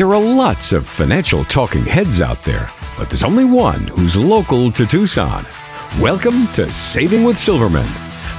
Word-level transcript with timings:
There 0.00 0.14
are 0.14 0.18
lots 0.18 0.72
of 0.72 0.88
financial 0.88 1.44
talking 1.44 1.84
heads 1.84 2.22
out 2.22 2.42
there, 2.42 2.70
but 2.96 3.10
there's 3.10 3.22
only 3.22 3.44
one 3.44 3.86
who's 3.86 4.16
local 4.16 4.72
to 4.72 4.86
Tucson. 4.86 5.46
Welcome 6.00 6.46
to 6.54 6.72
Saving 6.72 7.22
with 7.22 7.36
Silverman. 7.36 7.86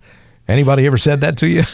Anybody 0.47 0.85
ever 0.85 0.97
said 0.97 1.21
that 1.21 1.37
to 1.37 1.47
you? 1.47 1.63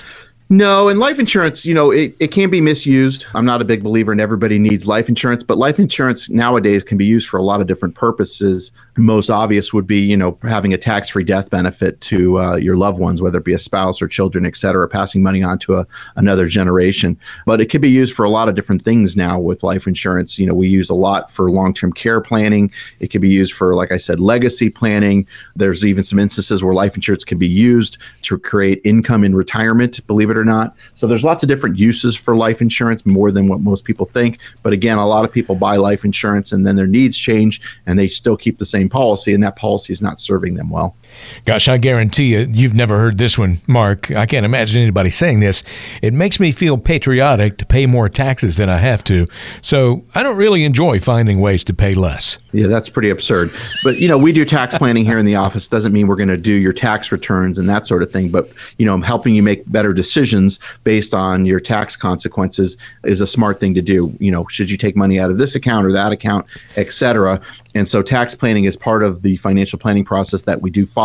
No, 0.52 0.90
and 0.90 1.00
life 1.00 1.18
insurance, 1.18 1.66
you 1.66 1.74
know, 1.74 1.92
it, 1.92 2.14
it 2.20 2.28
can 2.34 2.50
be 2.50 2.60
misused. 2.60 3.26
I'm 3.34 3.46
not 3.46 3.62
a 3.62 3.64
big 3.64 3.84
believer 3.84 4.12
in 4.12 4.20
everybody 4.20 4.60
needs 4.60 4.86
life 4.86 5.08
insurance, 5.08 5.44
but 5.44 5.58
life 5.58 5.80
insurance 5.80 6.30
nowadays 6.30 6.84
can 6.84 6.98
be 6.98 7.06
used 7.06 7.30
for 7.30 7.38
a 7.38 7.42
lot 7.42 7.62
of 7.62 7.68
different 7.68 7.96
purposes. 7.96 8.70
Most 8.98 9.30
obvious 9.30 9.72
would 9.72 9.88
be, 9.88 10.02
you 10.02 10.18
know, 10.18 10.38
having 10.44 10.74
a 10.74 10.78
tax-free 10.78 11.24
death 11.24 11.50
benefit 11.50 12.02
to 12.02 12.40
uh, 12.40 12.56
your 12.58 12.76
loved 12.76 13.00
ones, 13.00 13.22
whether 13.22 13.38
it 13.38 13.46
be 13.46 13.54
a 13.54 13.58
spouse 13.58 14.02
or 14.02 14.08
children, 14.10 14.46
et 14.46 14.58
cetera, 14.58 14.86
passing 14.88 15.24
money 15.24 15.42
on 15.42 15.60
to 15.60 15.76
a, 15.76 15.88
another 16.18 16.48
generation. 16.48 17.18
But 17.46 17.62
it 17.62 17.68
could 17.68 17.80
be 17.80 17.90
used 17.90 18.14
for 18.14 18.26
a 18.26 18.30
lot 18.30 18.50
of 18.50 18.56
different 18.56 18.82
things 18.82 19.16
now 19.16 19.40
with 19.40 19.64
life 19.64 19.88
insurance. 19.88 20.38
You 20.38 20.46
know, 20.46 20.54
we 20.54 20.68
use 20.68 20.90
a 20.90 20.94
lot 20.94 21.32
for 21.32 21.50
long-term 21.50 21.94
care 21.94 22.20
planning. 22.20 22.70
It 23.00 23.08
could 23.08 23.22
be 23.22 23.30
used 23.30 23.54
for, 23.54 23.76
like 23.76 23.94
I 23.94 23.98
said, 23.98 24.20
legacy 24.20 24.70
planning. 24.70 25.26
There's 25.56 25.86
even 25.86 26.04
some 26.04 26.20
instances 26.20 26.62
where 26.62 26.74
life 26.74 26.96
insurance 26.96 27.24
can 27.24 27.38
be 27.38 27.48
used 27.48 27.98
to 28.24 28.38
create 28.38 28.82
income 28.84 29.24
in 29.24 29.36
retirement, 29.36 30.06
believe 30.06 30.30
it 30.30 30.36
or 30.36 30.46
not. 30.46 30.76
So 30.96 31.08
there's 31.08 31.24
lots 31.24 31.44
of 31.44 31.48
different 31.48 31.80
uses 31.80 32.18
for 32.18 32.36
life 32.36 32.62
insurance, 32.62 33.06
more 33.06 33.32
than 33.32 33.48
what 33.48 33.62
most 33.62 33.86
people 33.86 34.06
think. 34.06 34.40
But 34.64 34.74
again, 34.74 34.98
a 34.98 35.08
lot 35.08 35.24
of 35.24 35.32
people 35.32 35.56
buy 35.56 35.78
life 35.78 36.04
insurance 36.04 36.52
and 36.52 36.68
then 36.68 36.76
their 36.76 36.88
needs 36.88 37.18
change 37.18 37.62
and 37.86 37.98
they 37.98 38.10
still 38.10 38.36
keep 38.36 38.58
the 38.58 38.66
same 38.66 38.81
policy, 38.90 39.34
and 39.34 39.44
that 39.44 39.56
policy 39.56 39.94
is 39.94 40.02
not 40.02 40.20
serving 40.20 40.56
them 40.56 40.70
well. 40.70 40.96
Gosh, 41.46 41.68
I 41.68 41.78
guarantee 41.78 42.34
you, 42.34 42.50
you've 42.52 42.74
never 42.74 42.98
heard 42.98 43.18
this 43.18 43.38
one, 43.38 43.60
Mark. 43.68 44.12
I 44.12 44.26
can't 44.26 44.46
imagine 44.46 44.82
anybody 44.82 45.10
saying 45.10 45.40
this. 45.40 45.64
It 46.02 46.14
makes 46.14 46.40
me 46.40 46.52
feel 46.52 46.78
patriotic 46.78 47.58
to 47.58 47.66
pay 47.66 47.86
more 47.86 48.10
taxes 48.10 48.58
than 48.58 48.70
I 48.70 48.78
have 48.78 49.04
to. 49.06 49.28
So 49.62 50.04
I 50.16 50.24
don't 50.24 50.38
really 50.38 50.64
enjoy 50.64 51.00
finding 51.00 51.40
ways 51.40 51.64
to 51.66 51.74
pay 51.74 51.96
less. 51.96 52.40
Yeah, 52.54 52.68
that's 52.68 52.90
pretty 52.90 53.10
absurd. 53.10 53.50
But, 53.84 54.00
you 54.00 54.08
know, 54.08 54.18
we 54.18 54.34
do 54.34 54.44
tax 54.44 54.76
planning 54.76 55.06
here 55.06 55.18
in 55.18 55.26
the 55.26 55.36
office. 55.36 55.68
Doesn't 55.68 55.94
mean 55.94 56.08
we're 56.08 56.18
going 56.18 56.28
to 56.30 56.38
do 56.38 56.54
your 56.54 56.74
tax 56.74 57.12
returns 57.12 57.58
and 57.58 57.70
that 57.70 57.86
sort 57.86 58.04
of 58.04 58.12
thing. 58.12 58.30
But, 58.30 58.50
you 58.78 58.86
know, 58.86 58.94
I'm 58.94 59.02
helping 59.02 59.34
you 59.34 59.42
make 59.42 59.70
better 59.72 59.94
decisions 59.94 60.60
based 60.84 61.14
on 61.14 61.46
your 61.46 61.60
tax 61.62 61.96
consequences 61.96 62.78
is 63.06 63.22
a 63.22 63.28
smart 63.28 63.60
thing 63.60 63.74
to 63.76 63.82
do. 63.82 64.16
You 64.20 64.32
know, 64.32 64.46
should 64.48 64.70
you 64.70 64.78
take 64.78 64.98
money 64.98 65.20
out 65.20 65.30
of 65.30 65.38
this 65.38 65.56
account 65.56 65.86
or 65.86 65.94
that 65.94 66.12
account, 66.12 66.46
et 66.76 66.92
cetera. 66.92 67.40
And 67.74 67.88
so 67.88 68.02
tax 68.02 68.36
planning 68.36 68.66
is 68.66 68.76
part 68.76 69.02
of 69.02 69.22
the 69.22 69.38
financial 69.38 69.80
planning 69.80 70.04
process 70.04 70.42
that 70.42 70.62
we 70.62 70.70
do 70.70 70.86
follow. 70.86 71.01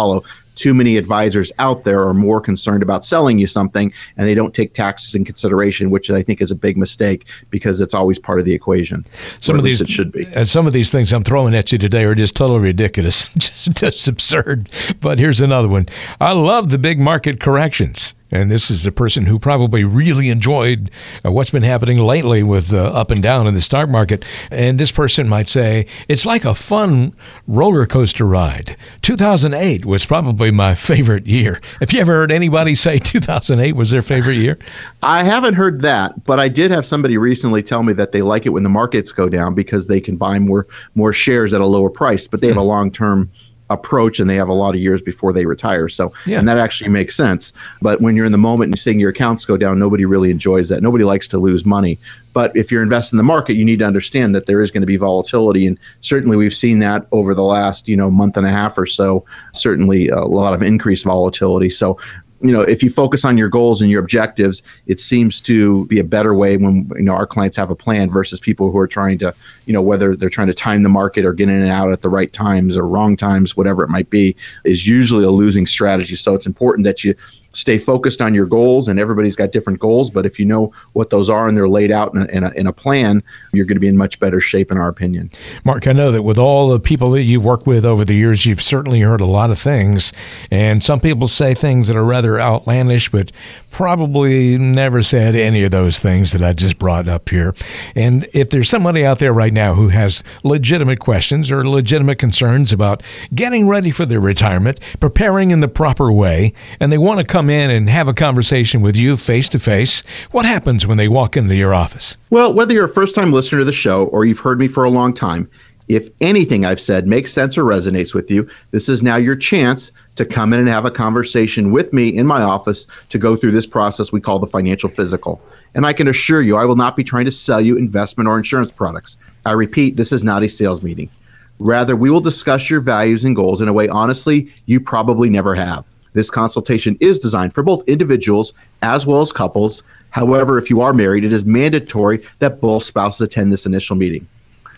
Too 0.56 0.72
many 0.72 0.96
advisors 0.96 1.52
out 1.58 1.84
there 1.84 2.06
are 2.08 2.14
more 2.14 2.40
concerned 2.40 2.82
about 2.82 3.04
selling 3.04 3.38
you 3.38 3.46
something 3.46 3.92
and 4.16 4.26
they 4.26 4.34
don't 4.34 4.54
take 4.54 4.72
taxes 4.72 5.14
in 5.14 5.22
consideration, 5.22 5.90
which 5.90 6.10
I 6.10 6.22
think 6.22 6.40
is 6.40 6.50
a 6.50 6.54
big 6.54 6.78
mistake 6.78 7.26
because 7.50 7.82
it's 7.82 7.92
always 7.92 8.18
part 8.18 8.38
of 8.38 8.46
the 8.46 8.54
equation. 8.54 9.04
Some 9.40 9.58
of 9.58 9.64
these 9.64 9.82
it 9.82 9.90
should 9.90 10.12
be. 10.12 10.26
Uh, 10.34 10.46
some 10.46 10.66
of 10.66 10.72
these 10.72 10.90
things 10.90 11.12
I'm 11.12 11.24
throwing 11.24 11.54
at 11.54 11.72
you 11.72 11.78
today 11.78 12.04
are 12.04 12.14
just 12.14 12.34
totally 12.34 12.60
ridiculous, 12.60 13.26
just, 13.36 13.72
just 13.76 14.08
absurd. 14.08 14.70
But 15.00 15.18
here's 15.18 15.42
another 15.42 15.68
one. 15.68 15.86
I 16.22 16.32
love 16.32 16.70
the 16.70 16.78
big 16.78 16.98
market 16.98 17.38
corrections. 17.38 18.14
And 18.30 18.50
this 18.50 18.70
is 18.70 18.86
a 18.86 18.92
person 18.92 19.26
who 19.26 19.38
probably 19.38 19.84
really 19.84 20.30
enjoyed 20.30 20.90
uh, 21.24 21.30
what's 21.30 21.50
been 21.50 21.62
happening 21.62 21.98
lately 21.98 22.42
with 22.42 22.72
uh, 22.72 22.84
up 22.86 23.10
and 23.10 23.22
down 23.22 23.46
in 23.46 23.54
the 23.54 23.60
stock 23.60 23.88
market. 23.88 24.24
And 24.50 24.78
this 24.78 24.90
person 24.90 25.28
might 25.28 25.48
say, 25.48 25.86
it's 26.08 26.26
like 26.26 26.44
a 26.44 26.54
fun 26.54 27.14
roller 27.46 27.86
coaster 27.86 28.26
ride. 28.26 28.76
2008 29.02 29.84
was 29.84 30.04
probably 30.04 30.50
my 30.50 30.74
favorite 30.74 31.26
year. 31.26 31.60
Have 31.80 31.92
you 31.92 32.00
ever 32.00 32.12
heard 32.12 32.32
anybody 32.32 32.74
say 32.74 32.98
2008 32.98 33.76
was 33.76 33.90
their 33.90 34.02
favorite 34.02 34.36
year? 34.36 34.58
I 35.02 35.22
haven't 35.22 35.54
heard 35.54 35.82
that, 35.82 36.24
but 36.24 36.40
I 36.40 36.48
did 36.48 36.70
have 36.70 36.84
somebody 36.84 37.16
recently 37.18 37.62
tell 37.62 37.82
me 37.82 37.92
that 37.94 38.12
they 38.12 38.22
like 38.22 38.46
it 38.46 38.50
when 38.50 38.62
the 38.62 38.68
markets 38.68 39.12
go 39.12 39.28
down 39.28 39.54
because 39.54 39.86
they 39.86 40.00
can 40.00 40.16
buy 40.16 40.38
more 40.38 40.66
more 40.94 41.12
shares 41.12 41.52
at 41.52 41.60
a 41.60 41.66
lower 41.66 41.90
price, 41.90 42.26
but 42.26 42.40
they 42.40 42.48
have 42.48 42.56
a 42.56 42.62
long 42.62 42.90
term 42.90 43.30
approach 43.70 44.20
and 44.20 44.30
they 44.30 44.36
have 44.36 44.48
a 44.48 44.52
lot 44.52 44.74
of 44.74 44.80
years 44.80 45.02
before 45.02 45.32
they 45.32 45.46
retire. 45.46 45.88
So, 45.88 46.12
yeah. 46.24 46.38
and 46.38 46.48
that 46.48 46.58
actually 46.58 46.90
makes 46.90 47.16
sense. 47.16 47.52
But 47.82 48.00
when 48.00 48.16
you're 48.16 48.26
in 48.26 48.32
the 48.32 48.38
moment 48.38 48.70
and 48.70 48.78
seeing 48.78 49.00
your 49.00 49.10
accounts 49.10 49.44
go 49.44 49.56
down, 49.56 49.78
nobody 49.78 50.04
really 50.04 50.30
enjoys 50.30 50.68
that. 50.68 50.82
Nobody 50.82 51.04
likes 51.04 51.28
to 51.28 51.38
lose 51.38 51.64
money. 51.64 51.98
But 52.32 52.54
if 52.54 52.70
you're 52.70 52.82
investing 52.82 53.16
in 53.16 53.18
the 53.18 53.24
market, 53.24 53.54
you 53.54 53.64
need 53.64 53.78
to 53.78 53.86
understand 53.86 54.34
that 54.34 54.46
there 54.46 54.60
is 54.60 54.70
going 54.70 54.82
to 54.82 54.86
be 54.86 54.98
volatility. 54.98 55.66
And 55.66 55.78
certainly 56.00 56.36
we've 56.36 56.54
seen 56.54 56.80
that 56.80 57.06
over 57.10 57.34
the 57.34 57.42
last, 57.42 57.88
you 57.88 57.96
know, 57.96 58.10
month 58.10 58.36
and 58.36 58.46
a 58.46 58.50
half 58.50 58.76
or 58.76 58.86
so, 58.86 59.24
certainly 59.52 60.08
a 60.08 60.20
lot 60.20 60.52
of 60.52 60.62
increased 60.62 61.04
volatility. 61.04 61.70
So 61.70 61.98
you 62.40 62.52
know 62.52 62.60
if 62.60 62.82
you 62.82 62.90
focus 62.90 63.24
on 63.24 63.38
your 63.38 63.48
goals 63.48 63.80
and 63.80 63.90
your 63.90 64.00
objectives 64.00 64.62
it 64.86 65.00
seems 65.00 65.40
to 65.40 65.86
be 65.86 65.98
a 65.98 66.04
better 66.04 66.34
way 66.34 66.56
when 66.56 66.90
you 66.96 67.02
know 67.02 67.12
our 67.12 67.26
clients 67.26 67.56
have 67.56 67.70
a 67.70 67.76
plan 67.76 68.10
versus 68.10 68.38
people 68.38 68.70
who 68.70 68.78
are 68.78 68.86
trying 68.86 69.18
to 69.18 69.34
you 69.64 69.72
know 69.72 69.82
whether 69.82 70.14
they're 70.14 70.28
trying 70.28 70.46
to 70.46 70.54
time 70.54 70.82
the 70.82 70.88
market 70.88 71.24
or 71.24 71.32
get 71.32 71.48
in 71.48 71.62
and 71.62 71.70
out 71.70 71.90
at 71.90 72.02
the 72.02 72.08
right 72.08 72.32
times 72.32 72.76
or 72.76 72.86
wrong 72.86 73.16
times 73.16 73.56
whatever 73.56 73.82
it 73.82 73.88
might 73.88 74.10
be 74.10 74.36
is 74.64 74.86
usually 74.86 75.24
a 75.24 75.30
losing 75.30 75.66
strategy. 75.66 76.16
So 76.16 76.34
it's 76.34 76.46
important 76.46 76.84
that 76.84 77.04
you 77.04 77.14
stay 77.56 77.78
focused 77.78 78.20
on 78.20 78.34
your 78.34 78.44
goals 78.44 78.86
and 78.86 79.00
everybody's 79.00 79.34
got 79.34 79.50
different 79.50 79.78
goals 79.78 80.10
but 80.10 80.26
if 80.26 80.38
you 80.38 80.44
know 80.44 80.70
what 80.92 81.08
those 81.10 81.30
are 81.30 81.48
and 81.48 81.56
they're 81.56 81.68
laid 81.68 81.90
out 81.90 82.14
in 82.14 82.22
a, 82.22 82.24
in 82.26 82.44
a, 82.44 82.50
in 82.50 82.66
a 82.66 82.72
plan 82.72 83.22
you're 83.52 83.64
going 83.64 83.76
to 83.76 83.80
be 83.80 83.88
in 83.88 83.96
much 83.96 84.20
better 84.20 84.40
shape 84.40 84.70
in 84.70 84.76
our 84.76 84.88
opinion 84.88 85.30
mark 85.64 85.86
i 85.86 85.92
know 85.92 86.12
that 86.12 86.22
with 86.22 86.38
all 86.38 86.68
the 86.68 86.78
people 86.78 87.10
that 87.12 87.22
you've 87.22 87.44
worked 87.44 87.66
with 87.66 87.84
over 87.84 88.04
the 88.04 88.14
years 88.14 88.44
you've 88.44 88.62
certainly 88.62 89.00
heard 89.00 89.20
a 89.20 89.26
lot 89.26 89.50
of 89.50 89.58
things 89.58 90.12
and 90.50 90.82
some 90.82 91.00
people 91.00 91.26
say 91.26 91.54
things 91.54 91.88
that 91.88 91.96
are 91.96 92.04
rather 92.04 92.38
outlandish 92.38 93.10
but 93.10 93.32
probably 93.76 94.56
never 94.56 95.02
said 95.02 95.34
any 95.34 95.62
of 95.62 95.70
those 95.70 95.98
things 95.98 96.32
that 96.32 96.42
I 96.42 96.54
just 96.54 96.78
brought 96.78 97.08
up 97.08 97.28
here. 97.28 97.54
And 97.94 98.26
if 98.32 98.48
there's 98.48 98.70
somebody 98.70 99.04
out 99.04 99.18
there 99.18 99.34
right 99.34 99.52
now 99.52 99.74
who 99.74 99.88
has 99.88 100.24
legitimate 100.42 100.98
questions 100.98 101.52
or 101.52 101.62
legitimate 101.68 102.18
concerns 102.18 102.72
about 102.72 103.02
getting 103.34 103.68
ready 103.68 103.90
for 103.90 104.06
their 104.06 104.18
retirement, 104.18 104.80
preparing 104.98 105.50
in 105.50 105.60
the 105.60 105.68
proper 105.68 106.10
way, 106.10 106.54
and 106.80 106.90
they 106.90 106.96
want 106.96 107.20
to 107.20 107.26
come 107.26 107.45
in 107.50 107.70
and 107.70 107.88
have 107.88 108.08
a 108.08 108.14
conversation 108.14 108.82
with 108.82 108.96
you 108.96 109.16
face 109.16 109.48
to 109.50 109.58
face, 109.58 110.02
what 110.30 110.44
happens 110.44 110.86
when 110.86 110.98
they 110.98 111.08
walk 111.08 111.36
into 111.36 111.54
your 111.54 111.74
office? 111.74 112.16
Well, 112.30 112.52
whether 112.52 112.72
you're 112.72 112.84
a 112.84 112.88
first 112.88 113.14
time 113.14 113.32
listener 113.32 113.60
to 113.60 113.64
the 113.64 113.72
show 113.72 114.06
or 114.06 114.24
you've 114.24 114.40
heard 114.40 114.58
me 114.58 114.68
for 114.68 114.84
a 114.84 114.90
long 114.90 115.14
time, 115.14 115.48
if 115.88 116.10
anything 116.20 116.64
I've 116.64 116.80
said 116.80 117.06
makes 117.06 117.32
sense 117.32 117.56
or 117.56 117.64
resonates 117.64 118.12
with 118.12 118.30
you, 118.30 118.48
this 118.72 118.88
is 118.88 119.02
now 119.02 119.16
your 119.16 119.36
chance 119.36 119.92
to 120.16 120.24
come 120.24 120.52
in 120.52 120.60
and 120.60 120.68
have 120.68 120.84
a 120.84 120.90
conversation 120.90 121.70
with 121.70 121.92
me 121.92 122.08
in 122.08 122.26
my 122.26 122.42
office 122.42 122.86
to 123.10 123.18
go 123.18 123.36
through 123.36 123.52
this 123.52 123.66
process 123.66 124.10
we 124.10 124.20
call 124.20 124.38
the 124.38 124.46
financial 124.46 124.88
physical. 124.88 125.40
And 125.74 125.86
I 125.86 125.92
can 125.92 126.08
assure 126.08 126.42
you, 126.42 126.56
I 126.56 126.64
will 126.64 126.76
not 126.76 126.96
be 126.96 127.04
trying 127.04 127.26
to 127.26 127.32
sell 127.32 127.60
you 127.60 127.76
investment 127.76 128.28
or 128.28 128.36
insurance 128.36 128.72
products. 128.72 129.18
I 129.44 129.52
repeat, 129.52 129.96
this 129.96 130.10
is 130.10 130.24
not 130.24 130.42
a 130.42 130.48
sales 130.48 130.82
meeting. 130.82 131.10
Rather, 131.58 131.94
we 131.96 132.10
will 132.10 132.20
discuss 132.20 132.68
your 132.68 132.80
values 132.80 133.24
and 133.24 133.36
goals 133.36 133.60
in 133.60 133.68
a 133.68 133.72
way, 133.72 133.88
honestly, 133.88 134.52
you 134.66 134.80
probably 134.80 135.30
never 135.30 135.54
have. 135.54 135.86
This 136.16 136.30
consultation 136.30 136.96
is 136.98 137.18
designed 137.18 137.52
for 137.52 137.62
both 137.62 137.86
individuals 137.86 138.54
as 138.80 139.04
well 139.04 139.20
as 139.20 139.32
couples. 139.32 139.82
However, 140.08 140.56
if 140.56 140.70
you 140.70 140.80
are 140.80 140.94
married, 140.94 141.24
it 141.24 141.32
is 141.34 141.44
mandatory 141.44 142.24
that 142.38 142.58
both 142.58 142.84
spouses 142.84 143.20
attend 143.20 143.52
this 143.52 143.66
initial 143.66 143.96
meeting. 143.96 144.26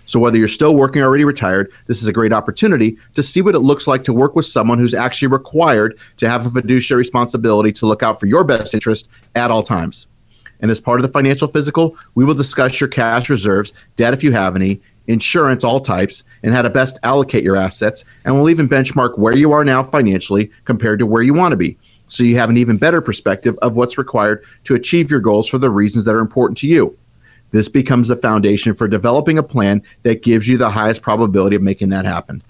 So 0.04 0.18
whether 0.18 0.36
you're 0.36 0.48
still 0.48 0.74
working 0.74 1.00
or 1.00 1.04
already 1.04 1.22
retired, 1.22 1.70
this 1.86 2.02
is 2.02 2.08
a 2.08 2.12
great 2.12 2.32
opportunity 2.32 2.98
to 3.14 3.22
see 3.22 3.40
what 3.40 3.54
it 3.54 3.60
looks 3.60 3.86
like 3.86 4.02
to 4.04 4.12
work 4.12 4.34
with 4.34 4.46
someone 4.46 4.80
who's 4.80 4.94
actually 4.94 5.28
required 5.28 5.96
to 6.16 6.28
have 6.28 6.44
a 6.44 6.50
fiduciary 6.50 6.98
responsibility 6.98 7.70
to 7.70 7.86
look 7.86 8.02
out 8.02 8.18
for 8.18 8.26
your 8.26 8.42
best 8.42 8.74
interest 8.74 9.08
at 9.36 9.52
all 9.52 9.62
times. 9.62 10.08
And 10.58 10.72
as 10.72 10.80
part 10.80 10.98
of 10.98 11.06
the 11.06 11.12
financial 11.12 11.46
physical, 11.46 11.96
we 12.16 12.24
will 12.24 12.34
discuss 12.34 12.80
your 12.80 12.88
cash 12.88 13.30
reserves, 13.30 13.72
debt 13.94 14.12
if 14.12 14.24
you 14.24 14.32
have 14.32 14.56
any, 14.56 14.80
insurance, 15.08 15.64
all 15.64 15.80
types, 15.80 16.22
and 16.42 16.54
how 16.54 16.62
to 16.62 16.70
best 16.70 16.98
allocate 17.02 17.42
your 17.42 17.56
assets. 17.56 18.04
And 18.24 18.34
we'll 18.34 18.50
even 18.50 18.68
benchmark 18.68 19.18
where 19.18 19.36
you 19.36 19.52
are 19.52 19.64
now 19.64 19.82
financially 19.82 20.50
compared 20.64 21.00
to 21.00 21.06
where 21.06 21.22
you 21.22 21.34
want 21.34 21.52
to 21.52 21.56
be. 21.56 21.76
So 22.06 22.22
you 22.22 22.38
have 22.38 22.50
an 22.50 22.56
even 22.56 22.76
better 22.76 23.00
perspective 23.00 23.58
of 23.60 23.76
what's 23.76 23.98
required 23.98 24.44
to 24.64 24.74
achieve 24.74 25.10
your 25.10 25.20
goals 25.20 25.48
for 25.48 25.58
the 25.58 25.70
reasons 25.70 26.04
that 26.04 26.14
are 26.14 26.20
important 26.20 26.56
to 26.58 26.68
you. 26.68 26.96
This 27.50 27.68
becomes 27.68 28.08
the 28.08 28.16
foundation 28.16 28.74
for 28.74 28.88
developing 28.88 29.38
a 29.38 29.42
plan 29.42 29.82
that 30.02 30.22
gives 30.22 30.46
you 30.46 30.58
the 30.58 30.70
highest 30.70 31.02
probability 31.02 31.56
of 31.56 31.62
making 31.62 31.88
that 31.90 32.04
happen. 32.04 32.42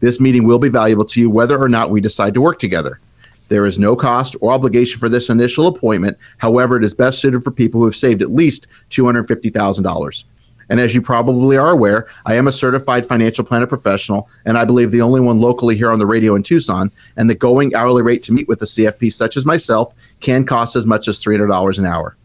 This 0.00 0.20
meeting 0.20 0.44
will 0.44 0.58
be 0.58 0.68
valuable 0.68 1.04
to 1.06 1.20
you 1.20 1.30
whether 1.30 1.60
or 1.60 1.68
not 1.68 1.90
we 1.90 2.00
decide 2.00 2.34
to 2.34 2.40
work 2.40 2.58
together. 2.58 3.00
There 3.48 3.66
is 3.66 3.78
no 3.78 3.94
cost 3.94 4.36
or 4.40 4.52
obligation 4.52 4.98
for 4.98 5.08
this 5.08 5.28
initial 5.28 5.66
appointment. 5.66 6.16
However, 6.38 6.76
it 6.76 6.84
is 6.84 6.94
best 6.94 7.20
suited 7.20 7.42
for 7.42 7.50
people 7.50 7.80
who 7.80 7.86
have 7.86 7.96
saved 7.96 8.22
at 8.22 8.30
least 8.30 8.66
$250,000. 8.90 10.24
And 10.68 10.80
as 10.80 10.94
you 10.94 11.02
probably 11.02 11.56
are 11.56 11.70
aware, 11.70 12.08
I 12.26 12.34
am 12.34 12.48
a 12.48 12.52
certified 12.52 13.06
financial 13.06 13.44
planner 13.44 13.66
professional, 13.66 14.28
and 14.44 14.56
I 14.56 14.64
believe 14.64 14.90
the 14.90 15.02
only 15.02 15.20
one 15.20 15.40
locally 15.40 15.76
here 15.76 15.90
on 15.90 15.98
the 15.98 16.06
radio 16.06 16.34
in 16.34 16.42
Tucson. 16.42 16.90
And 17.16 17.28
the 17.28 17.34
going 17.34 17.74
hourly 17.74 18.02
rate 18.02 18.22
to 18.24 18.32
meet 18.32 18.48
with 18.48 18.62
a 18.62 18.66
CFP 18.66 19.12
such 19.12 19.36
as 19.36 19.44
myself 19.44 19.94
can 20.20 20.44
cost 20.44 20.76
as 20.76 20.86
much 20.86 21.08
as 21.08 21.22
$300 21.22 21.78
an 21.78 21.86
hour. 21.86 22.16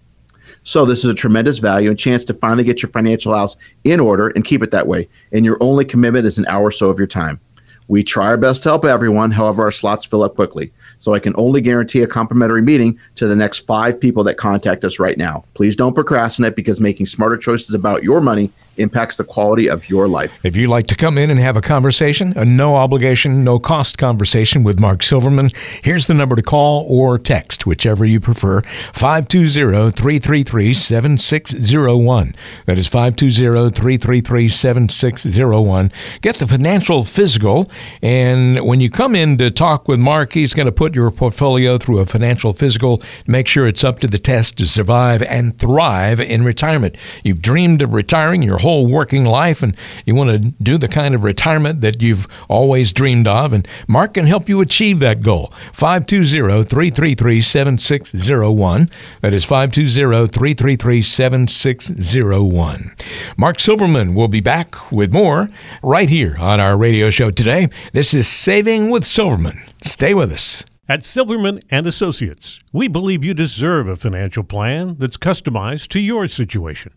So 0.63 0.86
this 0.86 1.00
is 1.00 1.06
a 1.06 1.13
tremendous 1.13 1.57
value 1.57 1.89
and 1.89 1.97
chance 1.97 2.25
to 2.25 2.33
finally 2.33 2.63
get 2.63 2.81
your 2.81 2.91
financial 2.91 3.33
house 3.33 3.56
in 3.83 4.00
order 4.00 4.30
and 4.30 4.44
keep 4.44 4.62
it 4.62 4.71
that 4.71 4.88
way. 4.88 5.07
And 5.31 5.45
your 5.45 5.57
only 5.62 5.86
commitment 5.86 6.25
is 6.25 6.38
an 6.38 6.45
hour 6.47 6.65
or 6.65 6.71
so 6.71 6.89
of 6.89 6.97
your 6.97 7.07
time. 7.07 7.39
We 7.88 8.03
try 8.03 8.27
our 8.27 8.38
best 8.38 8.63
to 8.63 8.69
help 8.69 8.86
everyone, 8.86 9.31
however, 9.31 9.63
our 9.63 9.71
slots 9.71 10.06
fill 10.06 10.21
up 10.21 10.36
quickly. 10.36 10.71
So 11.00 11.13
I 11.13 11.19
can 11.19 11.34
only 11.38 11.62
guarantee 11.62 12.01
a 12.01 12.07
complimentary 12.07 12.62
meeting 12.62 13.00
to 13.16 13.28
the 13.28 13.36
next 13.36 13.66
five 13.66 14.00
people 14.00 14.24
that 14.25 14.36
contact 14.36 14.84
us 14.84 15.00
right 15.00 15.18
now. 15.18 15.46
Please 15.54 15.75
don't 15.75 15.96
procrastinate 15.96 16.56
because 16.56 16.80
making 16.80 17.06
smarter 17.06 17.38
choices 17.38 17.74
about 17.74 18.04
your 18.04 18.22
money 18.22 18.51
impacts 18.79 19.17
the 19.17 19.23
quality 19.23 19.69
of 19.69 19.89
your 19.89 20.07
life. 20.07 20.45
If 20.45 20.55
you'd 20.55 20.69
like 20.69 20.87
to 20.87 20.95
come 20.95 21.17
in 21.17 21.29
and 21.29 21.39
have 21.39 21.57
a 21.57 21.61
conversation, 21.61 22.33
a 22.35 22.45
no 22.45 22.75
obligation, 22.75 23.43
no 23.43 23.59
cost 23.59 23.97
conversation 23.97 24.63
with 24.63 24.79
Mark 24.79 25.03
Silverman, 25.03 25.51
here's 25.83 26.07
the 26.07 26.13
number 26.13 26.35
to 26.35 26.41
call 26.41 26.85
or 26.89 27.19
text, 27.19 27.65
whichever 27.65 28.05
you 28.05 28.19
prefer 28.19 28.61
520 28.93 29.91
333 29.91 30.73
7601. 30.73 32.35
That 32.65 32.79
is 32.79 32.87
520 32.87 33.71
333 33.71 34.49
7601. 34.49 35.91
Get 36.21 36.36
the 36.38 36.48
financial 36.48 37.03
physical, 37.03 37.67
and 38.01 38.59
when 38.65 38.79
you 38.79 38.89
come 38.89 39.15
in 39.15 39.38
to 39.38 39.51
talk 39.51 39.88
with 39.88 40.00
Mark, 40.00 40.33
he's 40.33 40.53
going 40.53 40.65
to 40.65 40.71
put 40.71 40.95
your 40.95 41.12
portfolio 41.12 41.77
through 41.77 42.00
a 42.00 42.05
financial 42.05 42.53
physical, 42.53 43.01
make 43.27 43.48
sure 43.48 43.67
it's 43.67 43.83
up 43.83 44.00
to 44.00 44.07
the 44.07 44.19
test 44.19 44.57
to 44.57 44.67
survive 44.67 45.21
and 45.24 45.57
thrive 45.57 46.19
in 46.19 46.43
retirement. 46.43 46.95
You've 47.24 47.41
dreamed 47.41 47.81
of 47.81 47.93
retiring 47.93 48.41
your 48.41 48.59
whole 48.59 48.68
whole 48.69 48.85
working 48.85 49.25
life 49.25 49.63
and 49.63 49.75
you 50.05 50.13
want 50.13 50.29
to 50.29 50.38
do 50.61 50.77
the 50.77 50.88
kind 50.88 51.15
of 51.15 51.23
retirement 51.23 51.81
that 51.81 52.03
you've 52.03 52.27
always 52.47 52.93
dreamed 52.93 53.27
of, 53.27 53.51
and 53.51 53.67
Mark 53.88 54.13
can 54.13 54.27
help 54.27 54.47
you 54.47 54.61
achieve 54.61 54.99
that 54.99 55.23
goal. 55.23 55.51
520 55.73 56.63
333 56.65 57.41
7601. 57.41 58.91
That 59.21 59.33
is 59.33 59.43
520 59.43 60.27
333 60.27 61.01
7601. 61.01 62.95
Mark 63.38 63.59
Silverman 63.59 64.13
will 64.13 64.27
be 64.27 64.39
back 64.39 64.91
with 64.91 65.11
more 65.11 65.49
right 65.81 66.09
here 66.09 66.35
on 66.38 66.59
our 66.59 66.77
radio 66.77 67.09
show 67.09 67.31
today. 67.31 67.69
This 67.93 68.13
is 68.13 68.27
Saving 68.27 68.91
with 68.91 69.03
Silverman. 69.03 69.59
Stay 69.81 70.13
with 70.13 70.31
us. 70.31 70.63
At 70.88 71.03
Silverman 71.03 71.59
and 71.71 71.88
Associates, 71.88 72.59
we 72.71 72.88
believe 72.88 73.23
you 73.23 73.33
deserve 73.33 73.88
a 73.88 73.95
financial 73.95 74.43
plan 74.43 74.95
that's 74.99 75.17
customized 75.17 75.88
to 75.89 75.99
your 75.99 76.27
situation. 76.27 76.93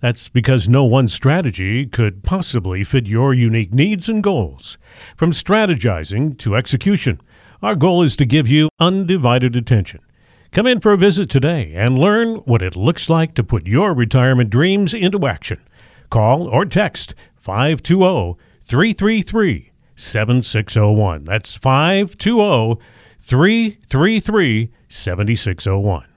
That's 0.00 0.28
because 0.28 0.68
no 0.68 0.84
one 0.84 1.08
strategy 1.08 1.84
could 1.84 2.22
possibly 2.22 2.84
fit 2.84 3.06
your 3.06 3.34
unique 3.34 3.74
needs 3.74 4.08
and 4.08 4.22
goals. 4.22 4.78
From 5.16 5.32
strategizing 5.32 6.38
to 6.38 6.54
execution, 6.54 7.20
our 7.62 7.74
goal 7.74 8.02
is 8.04 8.14
to 8.16 8.24
give 8.24 8.46
you 8.46 8.68
undivided 8.78 9.56
attention. 9.56 10.00
Come 10.52 10.66
in 10.66 10.80
for 10.80 10.92
a 10.92 10.96
visit 10.96 11.28
today 11.28 11.72
and 11.74 11.98
learn 11.98 12.36
what 12.36 12.62
it 12.62 12.76
looks 12.76 13.10
like 13.10 13.34
to 13.34 13.44
put 13.44 13.66
your 13.66 13.92
retirement 13.92 14.50
dreams 14.50 14.94
into 14.94 15.26
action. 15.26 15.60
Call 16.10 16.46
or 16.46 16.64
text 16.64 17.14
520 17.36 18.36
333 18.66 19.72
7601. 19.96 21.24
That's 21.24 21.56
520 21.56 22.80
333 23.20 24.70
7601. 24.88 26.07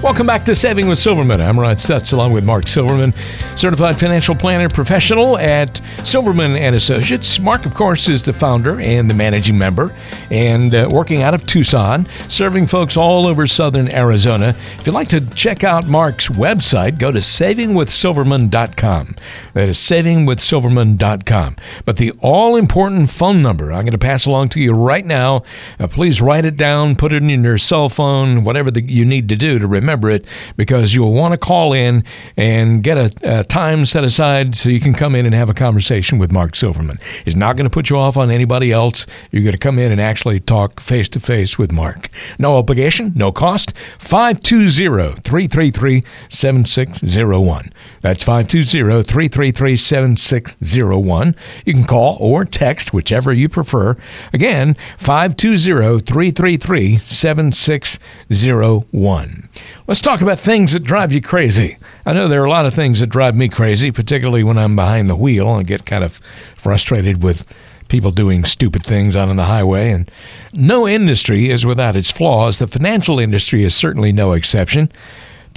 Welcome 0.00 0.28
back 0.28 0.44
to 0.44 0.54
Saving 0.54 0.86
with 0.86 1.00
Silverman. 1.00 1.40
I'm 1.40 1.58
Ron 1.58 1.74
Stutz 1.74 2.12
along 2.12 2.32
with 2.32 2.44
Mark 2.44 2.68
Silverman, 2.68 3.12
certified 3.56 3.98
financial 3.98 4.36
planner 4.36 4.68
professional 4.68 5.36
at 5.36 5.80
Silverman 6.04 6.54
and 6.54 6.76
Associates. 6.76 7.40
Mark, 7.40 7.66
of 7.66 7.74
course, 7.74 8.08
is 8.08 8.22
the 8.22 8.32
founder 8.32 8.80
and 8.80 9.10
the 9.10 9.14
managing 9.14 9.58
member 9.58 9.92
and 10.30 10.72
uh, 10.72 10.88
working 10.88 11.22
out 11.22 11.34
of 11.34 11.44
Tucson, 11.46 12.06
serving 12.28 12.68
folks 12.68 12.96
all 12.96 13.26
over 13.26 13.44
southern 13.48 13.88
Arizona. 13.88 14.50
If 14.78 14.86
you'd 14.86 14.92
like 14.92 15.08
to 15.08 15.20
check 15.30 15.64
out 15.64 15.88
Mark's 15.88 16.28
website, 16.28 16.98
go 16.98 17.10
to 17.10 17.18
savingwithsilverman.com. 17.18 19.16
That 19.54 19.68
is 19.68 19.78
savingwithsilverman.com. 19.78 21.56
But 21.84 21.96
the 21.96 22.12
all 22.20 22.54
important 22.54 23.10
phone 23.10 23.42
number 23.42 23.72
I'm 23.72 23.82
going 23.82 23.90
to 23.90 23.98
pass 23.98 24.26
along 24.26 24.50
to 24.50 24.60
you 24.60 24.74
right 24.74 25.04
now, 25.04 25.42
uh, 25.80 25.88
please 25.88 26.22
write 26.22 26.44
it 26.44 26.56
down, 26.56 26.94
put 26.94 27.12
it 27.12 27.24
in 27.24 27.42
your 27.42 27.58
cell 27.58 27.88
phone, 27.88 28.44
whatever 28.44 28.70
the, 28.70 28.80
you 28.80 29.04
need 29.04 29.28
to 29.30 29.34
do 29.34 29.58
to 29.58 29.66
remember 29.66 29.87
remember 29.88 30.10
it 30.10 30.26
because 30.56 30.94
you'll 30.94 31.14
want 31.14 31.32
to 31.32 31.38
call 31.38 31.72
in 31.72 32.04
and 32.36 32.82
get 32.82 32.98
a, 32.98 33.40
a 33.40 33.44
time 33.44 33.86
set 33.86 34.04
aside 34.04 34.54
so 34.54 34.68
you 34.68 34.80
can 34.80 34.92
come 34.92 35.14
in 35.14 35.24
and 35.24 35.34
have 35.34 35.48
a 35.48 35.54
conversation 35.54 36.18
with 36.18 36.30
Mark 36.30 36.54
Silverman. 36.54 36.98
He's 37.24 37.34
not 37.34 37.56
going 37.56 37.64
to 37.64 37.70
put 37.70 37.88
you 37.88 37.96
off 37.96 38.18
on 38.18 38.30
anybody 38.30 38.70
else. 38.70 39.06
You're 39.30 39.42
going 39.42 39.52
to 39.52 39.58
come 39.58 39.78
in 39.78 39.90
and 39.90 39.98
actually 39.98 40.40
talk 40.40 40.78
face 40.78 41.08
to 41.10 41.20
face 41.20 41.56
with 41.56 41.72
Mark. 41.72 42.10
No 42.38 42.56
obligation, 42.56 43.12
no 43.16 43.32
cost. 43.32 43.74
520 43.98 45.20
333 45.22 46.02
7601. 46.28 47.72
That's 48.00 48.22
520 48.22 49.02
333 49.02 49.76
7601. 49.76 51.34
You 51.64 51.74
can 51.74 51.82
call 51.84 52.16
or 52.20 52.44
text, 52.44 52.92
whichever 52.92 53.32
you 53.32 53.48
prefer. 53.48 53.96
Again, 54.32 54.76
520 54.98 56.00
333 56.00 56.98
7601. 56.98 59.48
Let's 59.86 60.00
talk 60.00 60.20
about 60.20 60.38
things 60.38 60.72
that 60.72 60.84
drive 60.84 61.12
you 61.12 61.20
crazy. 61.20 61.76
I 62.06 62.12
know 62.12 62.28
there 62.28 62.40
are 62.42 62.46
a 62.46 62.50
lot 62.50 62.66
of 62.66 62.74
things 62.74 63.00
that 63.00 63.08
drive 63.08 63.34
me 63.34 63.48
crazy, 63.48 63.90
particularly 63.90 64.44
when 64.44 64.58
I'm 64.58 64.76
behind 64.76 65.10
the 65.10 65.16
wheel 65.16 65.56
and 65.56 65.66
get 65.66 65.86
kind 65.86 66.04
of 66.04 66.20
frustrated 66.54 67.20
with 67.22 67.46
people 67.88 68.10
doing 68.10 68.44
stupid 68.44 68.84
things 68.84 69.16
out 69.16 69.28
on 69.28 69.36
the 69.36 69.44
highway. 69.44 69.90
And 69.90 70.10
no 70.52 70.86
industry 70.86 71.50
is 71.50 71.66
without 71.66 71.96
its 71.96 72.10
flaws. 72.10 72.58
The 72.58 72.68
financial 72.68 73.18
industry 73.18 73.64
is 73.64 73.74
certainly 73.74 74.12
no 74.12 74.32
exception. 74.32 74.90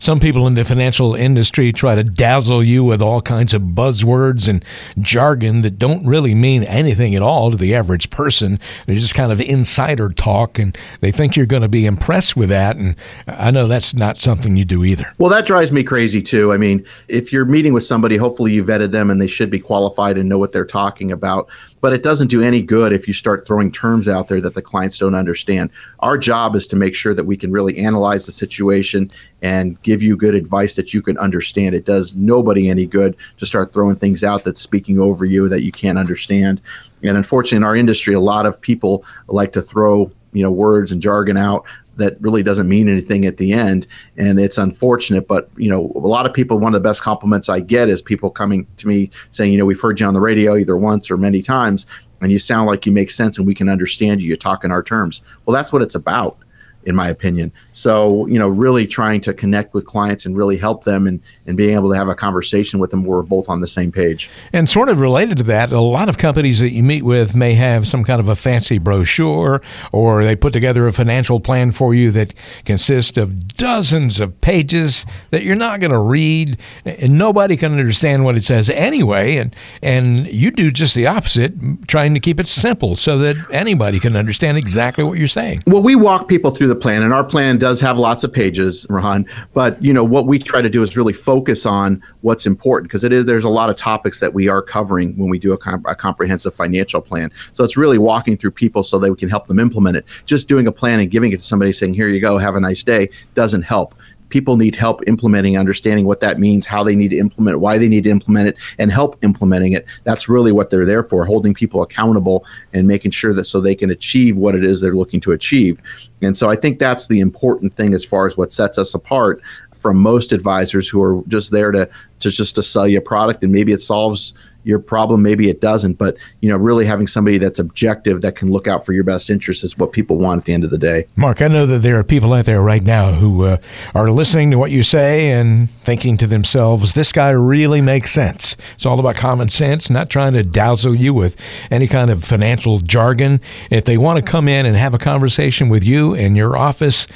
Some 0.00 0.18
people 0.18 0.46
in 0.46 0.54
the 0.54 0.64
financial 0.64 1.14
industry 1.14 1.72
try 1.72 1.94
to 1.94 2.02
dazzle 2.02 2.64
you 2.64 2.82
with 2.82 3.02
all 3.02 3.20
kinds 3.20 3.52
of 3.52 3.60
buzzwords 3.60 4.48
and 4.48 4.64
jargon 4.98 5.60
that 5.60 5.78
don't 5.78 6.06
really 6.06 6.34
mean 6.34 6.62
anything 6.64 7.14
at 7.14 7.20
all 7.20 7.50
to 7.50 7.56
the 7.58 7.74
average 7.74 8.08
person. 8.08 8.58
They're 8.86 8.98
just 8.98 9.14
kind 9.14 9.30
of 9.30 9.42
insider 9.42 10.08
talk, 10.08 10.58
and 10.58 10.76
they 11.00 11.10
think 11.10 11.36
you're 11.36 11.44
going 11.44 11.60
to 11.60 11.68
be 11.68 11.84
impressed 11.84 12.34
with 12.34 12.48
that. 12.48 12.76
And 12.76 12.96
I 13.26 13.50
know 13.50 13.68
that's 13.68 13.92
not 13.92 14.16
something 14.16 14.56
you 14.56 14.64
do 14.64 14.84
either. 14.84 15.12
Well, 15.18 15.28
that 15.28 15.44
drives 15.44 15.70
me 15.70 15.84
crazy 15.84 16.22
too. 16.22 16.50
I 16.50 16.56
mean, 16.56 16.86
if 17.08 17.30
you're 17.30 17.44
meeting 17.44 17.74
with 17.74 17.84
somebody, 17.84 18.16
hopefully 18.16 18.54
you 18.54 18.64
vetted 18.64 18.92
them 18.92 19.10
and 19.10 19.20
they 19.20 19.26
should 19.26 19.50
be 19.50 19.60
qualified 19.60 20.16
and 20.16 20.30
know 20.30 20.38
what 20.38 20.52
they're 20.52 20.64
talking 20.64 21.12
about 21.12 21.50
but 21.80 21.92
it 21.92 22.02
doesn't 22.02 22.28
do 22.28 22.42
any 22.42 22.62
good 22.62 22.92
if 22.92 23.08
you 23.08 23.14
start 23.14 23.46
throwing 23.46 23.72
terms 23.72 24.08
out 24.08 24.28
there 24.28 24.40
that 24.40 24.54
the 24.54 24.62
clients 24.62 24.98
don't 24.98 25.14
understand. 25.14 25.70
Our 26.00 26.18
job 26.18 26.54
is 26.54 26.66
to 26.68 26.76
make 26.76 26.94
sure 26.94 27.14
that 27.14 27.24
we 27.24 27.36
can 27.36 27.50
really 27.50 27.78
analyze 27.78 28.26
the 28.26 28.32
situation 28.32 29.10
and 29.42 29.80
give 29.82 30.02
you 30.02 30.16
good 30.16 30.34
advice 30.34 30.76
that 30.76 30.92
you 30.92 31.02
can 31.02 31.16
understand. 31.18 31.74
It 31.74 31.86
does 31.86 32.14
nobody 32.14 32.68
any 32.68 32.86
good 32.86 33.16
to 33.38 33.46
start 33.46 33.72
throwing 33.72 33.96
things 33.96 34.22
out 34.22 34.44
that's 34.44 34.60
speaking 34.60 35.00
over 35.00 35.24
you 35.24 35.48
that 35.48 35.62
you 35.62 35.72
can't 35.72 35.98
understand. 35.98 36.60
And 37.02 37.16
unfortunately, 37.16 37.58
in 37.58 37.64
our 37.64 37.76
industry, 37.76 38.14
a 38.14 38.20
lot 38.20 38.46
of 38.46 38.60
people 38.60 39.04
like 39.28 39.52
to 39.52 39.62
throw 39.62 40.10
you 40.32 40.42
know 40.42 40.50
words 40.50 40.92
and 40.92 41.02
jargon 41.02 41.36
out 41.36 41.64
that 42.00 42.20
really 42.20 42.42
doesn't 42.42 42.68
mean 42.68 42.88
anything 42.88 43.24
at 43.24 43.36
the 43.36 43.52
end. 43.52 43.86
And 44.16 44.38
it's 44.40 44.58
unfortunate, 44.58 45.28
but 45.28 45.48
you 45.56 45.70
know, 45.70 45.92
a 45.94 45.98
lot 45.98 46.26
of 46.26 46.34
people, 46.34 46.58
one 46.58 46.74
of 46.74 46.82
the 46.82 46.88
best 46.88 47.02
compliments 47.02 47.48
I 47.48 47.60
get 47.60 47.88
is 47.88 48.02
people 48.02 48.30
coming 48.30 48.66
to 48.78 48.88
me 48.88 49.10
saying, 49.30 49.52
you 49.52 49.58
know, 49.58 49.66
we've 49.66 49.80
heard 49.80 50.00
you 50.00 50.06
on 50.06 50.14
the 50.14 50.20
radio 50.20 50.56
either 50.56 50.76
once 50.76 51.10
or 51.10 51.16
many 51.16 51.42
times, 51.42 51.86
and 52.20 52.30
you 52.30 52.38
sound 52.38 52.66
like 52.66 52.84
you 52.84 52.92
make 52.92 53.10
sense 53.10 53.38
and 53.38 53.46
we 53.46 53.54
can 53.54 53.68
understand 53.68 54.20
you. 54.22 54.28
You 54.28 54.36
talk 54.36 54.64
in 54.64 54.70
our 54.70 54.82
terms. 54.82 55.22
Well, 55.46 55.54
that's 55.54 55.72
what 55.72 55.82
it's 55.82 55.94
about 55.94 56.36
in 56.84 56.94
my 56.94 57.08
opinion. 57.08 57.52
So, 57.72 58.26
you 58.26 58.38
know, 58.38 58.48
really 58.48 58.86
trying 58.86 59.20
to 59.22 59.34
connect 59.34 59.74
with 59.74 59.84
clients 59.84 60.24
and 60.24 60.36
really 60.36 60.56
help 60.56 60.84
them 60.84 61.06
and, 61.06 61.20
and 61.50 61.56
being 61.56 61.74
able 61.74 61.90
to 61.90 61.96
have 61.96 62.08
a 62.08 62.14
conversation 62.14 62.78
with 62.78 62.90
them 62.92 63.04
where 63.04 63.18
we're 63.18 63.22
both 63.22 63.48
on 63.48 63.60
the 63.60 63.66
same 63.66 63.90
page. 63.90 64.30
And 64.52 64.70
sort 64.70 64.88
of 64.88 65.00
related 65.00 65.38
to 65.38 65.44
that, 65.44 65.72
a 65.72 65.80
lot 65.80 66.08
of 66.08 66.16
companies 66.16 66.60
that 66.60 66.70
you 66.70 66.84
meet 66.84 67.02
with 67.02 67.34
may 67.34 67.54
have 67.54 67.88
some 67.88 68.04
kind 68.04 68.20
of 68.20 68.28
a 68.28 68.36
fancy 68.36 68.78
brochure 68.78 69.60
or 69.90 70.24
they 70.24 70.36
put 70.36 70.52
together 70.52 70.86
a 70.86 70.92
financial 70.92 71.40
plan 71.40 71.72
for 71.72 71.92
you 71.92 72.12
that 72.12 72.32
consists 72.64 73.18
of 73.18 73.48
dozens 73.56 74.20
of 74.20 74.40
pages 74.40 75.04
that 75.30 75.42
you're 75.42 75.56
not 75.56 75.80
going 75.80 75.90
to 75.90 75.98
read 75.98 76.56
and 76.84 77.18
nobody 77.18 77.56
can 77.56 77.72
understand 77.72 78.24
what 78.24 78.36
it 78.36 78.44
says 78.44 78.70
anyway. 78.70 79.36
And, 79.36 79.56
and 79.82 80.28
you 80.28 80.52
do 80.52 80.70
just 80.70 80.94
the 80.94 81.08
opposite, 81.08 81.52
trying 81.88 82.14
to 82.14 82.20
keep 82.20 82.38
it 82.38 82.46
simple 82.46 82.94
so 82.94 83.18
that 83.18 83.36
anybody 83.52 83.98
can 83.98 84.14
understand 84.14 84.56
exactly 84.56 85.02
what 85.02 85.18
you're 85.18 85.26
saying. 85.26 85.64
Well, 85.66 85.82
we 85.82 85.96
walk 85.96 86.28
people 86.28 86.52
through 86.52 86.68
the 86.68 86.76
plan, 86.76 87.02
and 87.02 87.12
our 87.12 87.24
plan 87.24 87.58
does 87.58 87.80
have 87.80 87.98
lots 87.98 88.22
of 88.22 88.32
pages, 88.32 88.86
Ron. 88.88 89.26
But 89.52 89.82
you 89.82 89.92
know 89.92 90.04
what 90.04 90.26
we 90.26 90.38
try 90.38 90.62
to 90.62 90.70
do 90.70 90.82
is 90.82 90.96
really 90.96 91.12
focus 91.12 91.39
on 91.66 92.02
what's 92.20 92.46
important 92.46 92.88
because 92.88 93.04
it 93.04 93.12
is 93.12 93.24
there's 93.24 93.44
a 93.44 93.48
lot 93.48 93.70
of 93.70 93.76
topics 93.76 94.20
that 94.20 94.32
we 94.32 94.48
are 94.48 94.62
covering 94.62 95.16
when 95.16 95.28
we 95.28 95.38
do 95.38 95.52
a, 95.52 95.58
a, 95.86 95.94
comprehensive 95.94 96.54
financial 96.54 97.00
plan. 97.00 97.30
So 97.52 97.64
it's 97.64 97.76
really 97.76 97.98
walking 97.98 98.36
through 98.36 98.52
people 98.52 98.82
so 98.82 98.98
that 98.98 99.10
we 99.10 99.16
can 99.16 99.28
help 99.28 99.46
them 99.46 99.58
implement 99.58 99.96
it. 99.96 100.04
Just 100.26 100.48
doing 100.48 100.66
a 100.66 100.72
plan 100.72 101.00
and 101.00 101.10
giving 101.10 101.32
it 101.32 101.40
to 101.40 101.46
somebody 101.46 101.72
saying, 101.72 101.94
"Here 101.94 102.08
you 102.08 102.20
go, 102.20 102.38
have 102.38 102.56
a 102.56 102.60
nice 102.60 102.84
day," 102.84 103.10
doesn't 103.34 103.62
help 103.62 103.94
people 104.30 104.56
need 104.56 104.74
help 104.74 105.02
implementing, 105.06 105.58
understanding 105.58 106.06
what 106.06 106.20
that 106.20 106.38
means, 106.38 106.64
how 106.64 106.82
they 106.82 106.96
need 106.96 107.10
to 107.10 107.18
implement 107.18 107.60
why 107.60 107.76
they 107.76 107.88
need 107.88 108.04
to 108.04 108.10
implement 108.10 108.48
it, 108.48 108.56
and 108.78 108.90
help 108.90 109.22
implementing 109.22 109.74
it. 109.74 109.84
That's 110.04 110.28
really 110.28 110.52
what 110.52 110.70
they're 110.70 110.86
there 110.86 111.04
for, 111.04 111.26
holding 111.26 111.52
people 111.52 111.82
accountable 111.82 112.44
and 112.72 112.88
making 112.88 113.10
sure 113.10 113.34
that 113.34 113.44
so 113.44 113.60
they 113.60 113.74
can 113.74 113.90
achieve 113.90 114.38
what 114.38 114.54
it 114.54 114.64
is 114.64 114.80
they're 114.80 114.94
looking 114.94 115.20
to 115.20 115.32
achieve. 115.32 115.82
And 116.22 116.36
so 116.36 116.48
I 116.48 116.56
think 116.56 116.78
that's 116.78 117.08
the 117.08 117.20
important 117.20 117.74
thing 117.74 117.92
as 117.92 118.04
far 118.04 118.26
as 118.26 118.36
what 118.36 118.52
sets 118.52 118.78
us 118.78 118.94
apart 118.94 119.42
from 119.80 119.96
most 119.96 120.32
advisors 120.32 120.88
who 120.88 121.02
are 121.02 121.22
just 121.28 121.50
there 121.50 121.72
to 121.72 121.88
to 122.20 122.30
just 122.30 122.54
to 122.54 122.62
sell 122.62 122.86
you 122.86 122.98
a 122.98 123.02
product. 123.02 123.42
And 123.42 123.52
maybe 123.52 123.72
it 123.72 123.80
solves 123.80 124.34
your 124.64 124.78
problem 124.78 125.22
maybe 125.22 125.48
it 125.48 125.60
doesn't. 125.60 125.94
But 125.94 126.16
you 126.40 126.48
know 126.48 126.56
really 126.56 126.84
having 126.84 127.06
somebody 127.06 127.38
that's 127.38 127.58
objective 127.58 128.20
that 128.22 128.36
can 128.36 128.50
look 128.50 128.66
out 128.66 128.84
for 128.84 128.92
your 128.92 129.04
best 129.04 129.30
interest 129.30 129.64
is 129.64 129.76
what 129.78 129.92
people 129.92 130.18
want 130.18 130.40
at 130.40 130.44
the 130.44 130.52
end 130.52 130.64
of 130.64 130.70
the 130.70 130.78
day. 130.78 131.06
Mark 131.16 131.40
i 131.42 131.48
know 131.48 131.66
that 131.66 131.78
there 131.78 131.98
are 131.98 132.04
people 132.04 132.32
out 132.32 132.44
there 132.44 132.60
right 132.60 132.82
now 132.82 133.12
who 133.12 133.44
uh, 133.44 133.56
are 133.94 134.10
listening 134.10 134.50
to 134.50 134.58
what 134.58 134.70
you 134.70 134.82
say 134.82 135.30
and 135.30 135.70
thinking 135.84 136.16
to 136.18 136.26
themselves 136.26 136.92
this 136.92 137.12
guy 137.12 137.30
really 137.30 137.80
makes 137.80 138.10
sense. 138.10 138.56
It's 138.74 138.86
all 138.86 139.00
about 139.00 139.16
common 139.16 139.48
sense 139.48 139.90
not 139.90 140.10
trying 140.10 140.34
to 140.34 140.42
dazzle 140.42 140.94
you 140.94 141.14
with 141.14 141.36
any 141.70 141.86
kind 141.86 142.10
of 142.10 142.24
financial 142.24 142.78
jargon. 142.80 143.40
If 143.70 143.84
they 143.84 143.96
want 143.96 144.18
to 144.18 144.22
come 144.22 144.48
in 144.48 144.66
and 144.66 144.76
have 144.76 144.94
a 144.94 144.98
conversation 144.98 145.68
with 145.68 145.84
you 145.84 146.14
in 146.14 146.36
your 146.36 146.56
office 146.56 147.06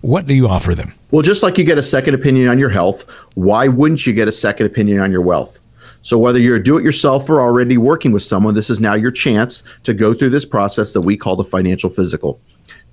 what 0.00 0.26
do 0.26 0.34
you 0.34 0.46
offer 0.46 0.74
them 0.74 0.92
well 1.14 1.22
just 1.22 1.44
like 1.44 1.56
you 1.56 1.64
get 1.64 1.78
a 1.78 1.82
second 1.82 2.14
opinion 2.14 2.48
on 2.48 2.58
your 2.58 2.68
health 2.68 3.06
why 3.34 3.68
wouldn't 3.68 4.04
you 4.04 4.12
get 4.12 4.26
a 4.26 4.32
second 4.32 4.66
opinion 4.66 4.98
on 4.98 5.12
your 5.12 5.22
wealth 5.22 5.60
so, 6.04 6.18
whether 6.18 6.38
you're 6.38 6.58
do 6.58 6.76
it 6.76 6.84
yourself 6.84 7.30
or 7.30 7.40
already 7.40 7.78
working 7.78 8.12
with 8.12 8.22
someone, 8.22 8.52
this 8.52 8.68
is 8.68 8.78
now 8.78 8.92
your 8.92 9.10
chance 9.10 9.62
to 9.84 9.94
go 9.94 10.12
through 10.12 10.30
this 10.30 10.44
process 10.44 10.92
that 10.92 11.00
we 11.00 11.16
call 11.16 11.34
the 11.34 11.44
financial 11.44 11.88
physical. 11.88 12.38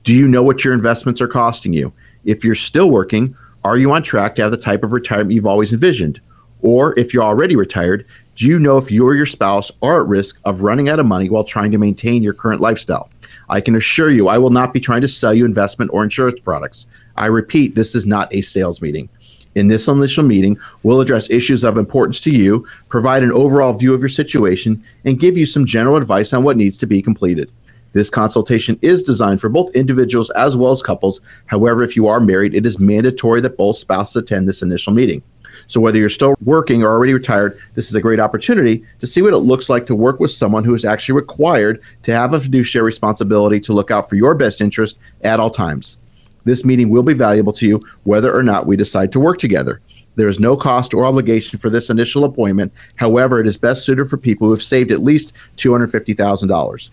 Do 0.04 0.16
you 0.16 0.30
know 0.30 0.42
what 0.44 0.64
your 0.64 0.74
investments 0.74 1.20
are 1.20 1.28
costing 1.28 1.74
you? 1.74 1.92
If 2.24 2.46
you're 2.46 2.56
still 2.56 2.90
working, 2.90 3.36
are 3.66 3.78
you 3.78 3.92
on 3.92 4.02
track 4.02 4.36
to 4.36 4.44
have 4.44 4.52
the 4.52 4.58
type 4.58 4.82
of 4.82 4.94
retirement 4.94 5.34
you've 5.34 5.46
always 5.46 5.74
envisioned? 5.74 6.22
Or 6.62 6.98
if 6.98 7.14
you're 7.14 7.22
already 7.22 7.58
retired, 7.58 8.06
do 8.38 8.48
you 8.48 8.58
know 8.60 8.78
if 8.78 8.90
you 8.90 9.06
or 9.06 9.14
your 9.14 9.26
spouse 9.26 9.74
are 9.82 10.02
at 10.02 10.08
risk 10.08 10.40
of 10.46 10.62
running 10.62 10.88
out 10.88 11.02
of 11.02 11.06
money 11.06 11.30
while 11.30 11.44
trying 11.44 11.72
to 11.72 11.78
maintain 11.78 12.24
your 12.24 12.34
current 12.34 12.62
lifestyle? 12.62 13.11
I 13.52 13.60
can 13.60 13.76
assure 13.76 14.10
you, 14.10 14.30
I 14.30 14.38
will 14.38 14.50
not 14.50 14.74
be 14.74 14.80
trying 14.80 15.02
to 15.02 15.10
sell 15.10 15.34
you 15.34 15.46
investment 15.46 15.92
or 15.94 16.04
insurance 16.04 16.40
products. 16.40 16.88
I 17.18 17.26
repeat, 17.26 17.76
this 17.76 17.94
is 17.94 18.06
not 18.06 18.34
a 18.34 18.42
sales 18.42 18.82
meeting. 18.82 19.10
In 19.56 19.68
this 19.68 19.90
initial 19.90 20.24
meeting, 20.24 20.58
we'll 20.84 21.02
address 21.02 21.30
issues 21.30 21.66
of 21.66 21.78
importance 21.78 22.22
to 22.22 22.32
you, 22.32 22.66
provide 22.88 23.24
an 23.24 23.34
overall 23.34 23.74
view 23.74 23.94
of 23.94 24.00
your 24.00 24.08
situation, 24.08 24.82
and 25.04 25.20
give 25.20 25.38
you 25.38 25.46
some 25.46 25.66
general 25.66 25.98
advice 25.98 26.32
on 26.32 26.44
what 26.44 26.56
needs 26.56 26.78
to 26.78 26.88
be 26.88 27.02
completed. 27.02 27.52
This 27.92 28.10
consultation 28.10 28.80
is 28.82 29.04
designed 29.04 29.42
for 29.42 29.50
both 29.50 29.76
individuals 29.76 30.30
as 30.30 30.56
well 30.56 30.72
as 30.72 30.82
couples. 30.82 31.20
However, 31.48 31.84
if 31.84 31.98
you 31.98 32.08
are 32.08 32.22
married, 32.22 32.56
it 32.56 32.66
is 32.66 32.80
mandatory 32.80 33.42
that 33.42 33.58
both 33.58 33.76
spouses 33.76 34.16
attend 34.16 34.48
this 34.48 34.62
initial 34.62 34.94
meeting. 34.94 35.22
So, 35.68 35.80
whether 35.82 35.98
you're 35.98 36.10
still 36.10 36.36
working 36.44 36.84
or 36.84 36.92
already 36.92 37.14
retired, 37.14 37.60
this 37.76 37.90
is 37.90 37.96
a 37.96 38.02
great 38.02 38.20
opportunity 38.20 38.84
to 39.00 39.08
see 39.08 39.22
what 39.22 39.34
it 39.34 39.38
looks 39.38 39.70
like 39.70 39.86
to 39.88 39.96
work 39.96 40.20
with 40.20 40.32
someone 40.32 40.64
who 40.64 40.74
is 40.74 40.86
actually 40.86 41.16
required 41.16 41.82
to 42.04 42.14
have 42.14 42.34
a 42.34 42.40
fiduciary 42.40 42.86
responsibility 42.86 43.60
to 43.62 43.74
look 43.74 43.92
out 43.92 44.10
for 44.10 44.16
your 44.16 44.36
best 44.36 44.62
interest 44.62 44.98
at 45.22 45.40
all 45.40 45.50
times. 45.50 45.98
This 46.44 46.66
meeting 46.66 46.90
will 46.90 47.04
be 47.04 47.14
valuable 47.14 47.54
to 47.54 47.68
you 47.68 47.80
whether 48.04 48.36
or 48.36 48.44
not 48.44 48.66
we 48.66 48.76
decide 48.76 49.12
to 49.12 49.20
work 49.20 49.38
together. 49.38 49.82
There 50.16 50.28
is 50.28 50.40
no 50.40 50.58
cost 50.58 50.94
or 50.94 51.06
obligation 51.06 51.58
for 51.58 51.70
this 51.70 51.90
initial 51.90 52.26
appointment. 52.26 52.74
However, 52.96 53.40
it 53.40 53.48
is 53.48 53.58
best 53.58 53.86
suited 53.86 54.10
for 54.10 54.18
people 54.18 54.48
who 54.48 54.54
have 54.54 54.64
saved 54.64 54.92
at 54.92 55.02
least 55.02 55.34
$250,000. 55.58 56.90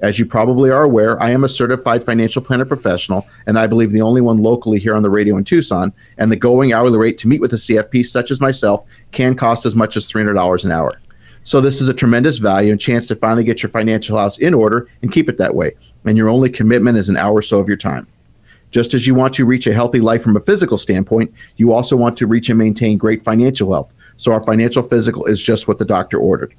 As 0.00 0.18
you 0.18 0.26
probably 0.26 0.70
are 0.70 0.84
aware, 0.84 1.20
I 1.20 1.30
am 1.30 1.42
a 1.42 1.48
certified 1.48 2.04
financial 2.04 2.40
planner 2.40 2.64
professional, 2.64 3.26
and 3.46 3.58
I 3.58 3.66
believe 3.66 3.90
the 3.90 4.00
only 4.00 4.20
one 4.20 4.38
locally 4.38 4.78
here 4.78 4.94
on 4.94 5.02
the 5.02 5.10
radio 5.10 5.36
in 5.36 5.44
Tucson. 5.44 5.92
And 6.18 6.30
the 6.30 6.36
going 6.36 6.72
hourly 6.72 6.98
rate 6.98 7.18
to 7.18 7.28
meet 7.28 7.40
with 7.40 7.52
a 7.52 7.56
CFP 7.56 8.06
such 8.06 8.30
as 8.30 8.40
myself 8.40 8.84
can 9.10 9.34
cost 9.34 9.66
as 9.66 9.74
much 9.74 9.96
as 9.96 10.10
$300 10.10 10.64
an 10.64 10.70
hour. 10.70 11.00
So, 11.42 11.60
this 11.60 11.80
is 11.80 11.88
a 11.88 11.94
tremendous 11.94 12.38
value 12.38 12.70
and 12.70 12.80
chance 12.80 13.06
to 13.08 13.16
finally 13.16 13.44
get 13.44 13.62
your 13.62 13.70
financial 13.70 14.16
house 14.16 14.38
in 14.38 14.54
order 14.54 14.88
and 15.02 15.12
keep 15.12 15.28
it 15.28 15.38
that 15.38 15.54
way. 15.54 15.74
And 16.04 16.16
your 16.16 16.28
only 16.28 16.50
commitment 16.50 16.98
is 16.98 17.08
an 17.08 17.16
hour 17.16 17.34
or 17.34 17.42
so 17.42 17.58
of 17.58 17.68
your 17.68 17.76
time. 17.76 18.06
Just 18.70 18.92
as 18.92 19.06
you 19.06 19.14
want 19.14 19.32
to 19.34 19.46
reach 19.46 19.66
a 19.66 19.72
healthy 19.72 20.00
life 20.00 20.22
from 20.22 20.36
a 20.36 20.40
physical 20.40 20.76
standpoint, 20.76 21.32
you 21.56 21.72
also 21.72 21.96
want 21.96 22.16
to 22.18 22.26
reach 22.26 22.50
and 22.50 22.58
maintain 22.58 22.98
great 22.98 23.22
financial 23.22 23.72
health. 23.72 23.94
So 24.16 24.32
our 24.32 24.42
financial 24.42 24.82
physical 24.82 25.24
is 25.24 25.40
just 25.40 25.66
what 25.66 25.78
the 25.78 25.84
doctor 25.84 26.18
ordered. 26.18 26.54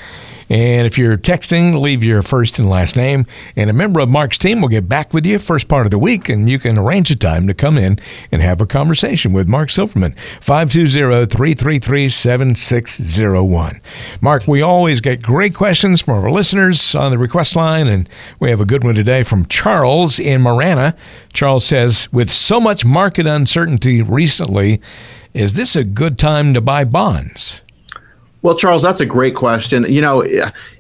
And 0.52 0.86
if 0.86 0.98
you're 0.98 1.16
texting, 1.16 1.80
leave 1.80 2.04
your 2.04 2.22
first 2.22 2.60
and 2.60 2.70
last 2.70 2.98
name. 2.98 3.26
And 3.56 3.70
a 3.70 3.74
member 3.74 4.02
of 4.02 4.10
Mark's 4.10 4.38
team 4.38 4.60
will 4.60 4.68
get 4.68 4.90
back 4.90 5.14
with 5.14 5.26
you 5.26 5.40
first 5.40 5.70
part 5.70 5.88
of 5.88 5.92
the 5.92 5.98
week, 5.98 6.28
and 6.28 6.50
you 6.50 6.60
can 6.60 6.78
arrange 6.78 7.10
a 7.10 7.16
time 7.16 7.48
to 7.48 7.54
come 7.54 7.78
in 7.78 8.00
and 8.34 8.42
have 8.42 8.60
a 8.60 8.66
conversation 8.66 9.32
with 9.32 9.48
Mark 9.48 9.70
Silverman. 9.70 10.14
520 10.42 11.26
333 11.28 12.10
7601. 12.10 13.80
Mark, 14.20 14.46
we 14.46 14.62
always 14.62 15.00
get 15.00 15.22
great 15.22 15.56
questions 15.56 16.02
from 16.02 16.22
our 16.22 16.30
listeners 16.30 16.96
on 16.96 17.12
the 17.12 17.18
request 17.18 17.56
line, 17.56 17.88
and 17.88 18.10
we 18.42 18.50
have 18.50 18.60
a 18.60 18.66
good 18.66 18.84
one 18.84 18.96
today 18.96 19.24
from 19.24 19.46
Charles 19.46 20.20
in 20.20 20.42
Marana. 20.42 20.98
Charles 21.32 21.66
says, 21.66 22.12
with 22.12 22.30
so 22.30 22.60
much 22.60 22.84
market 22.84 23.26
uncertainty 23.26 24.02
recently, 24.02 24.82
is 25.34 25.54
this 25.54 25.78
a 25.78 25.86
good 25.86 26.18
time 26.20 26.54
to 26.54 26.60
buy 26.60 26.84
bonds? 26.84 27.62
Well, 28.44 28.56
Charles, 28.56 28.82
that's 28.82 29.02
a 29.02 29.06
great 29.06 29.36
question. 29.36 29.86
You 29.88 30.02
know, 30.02 30.24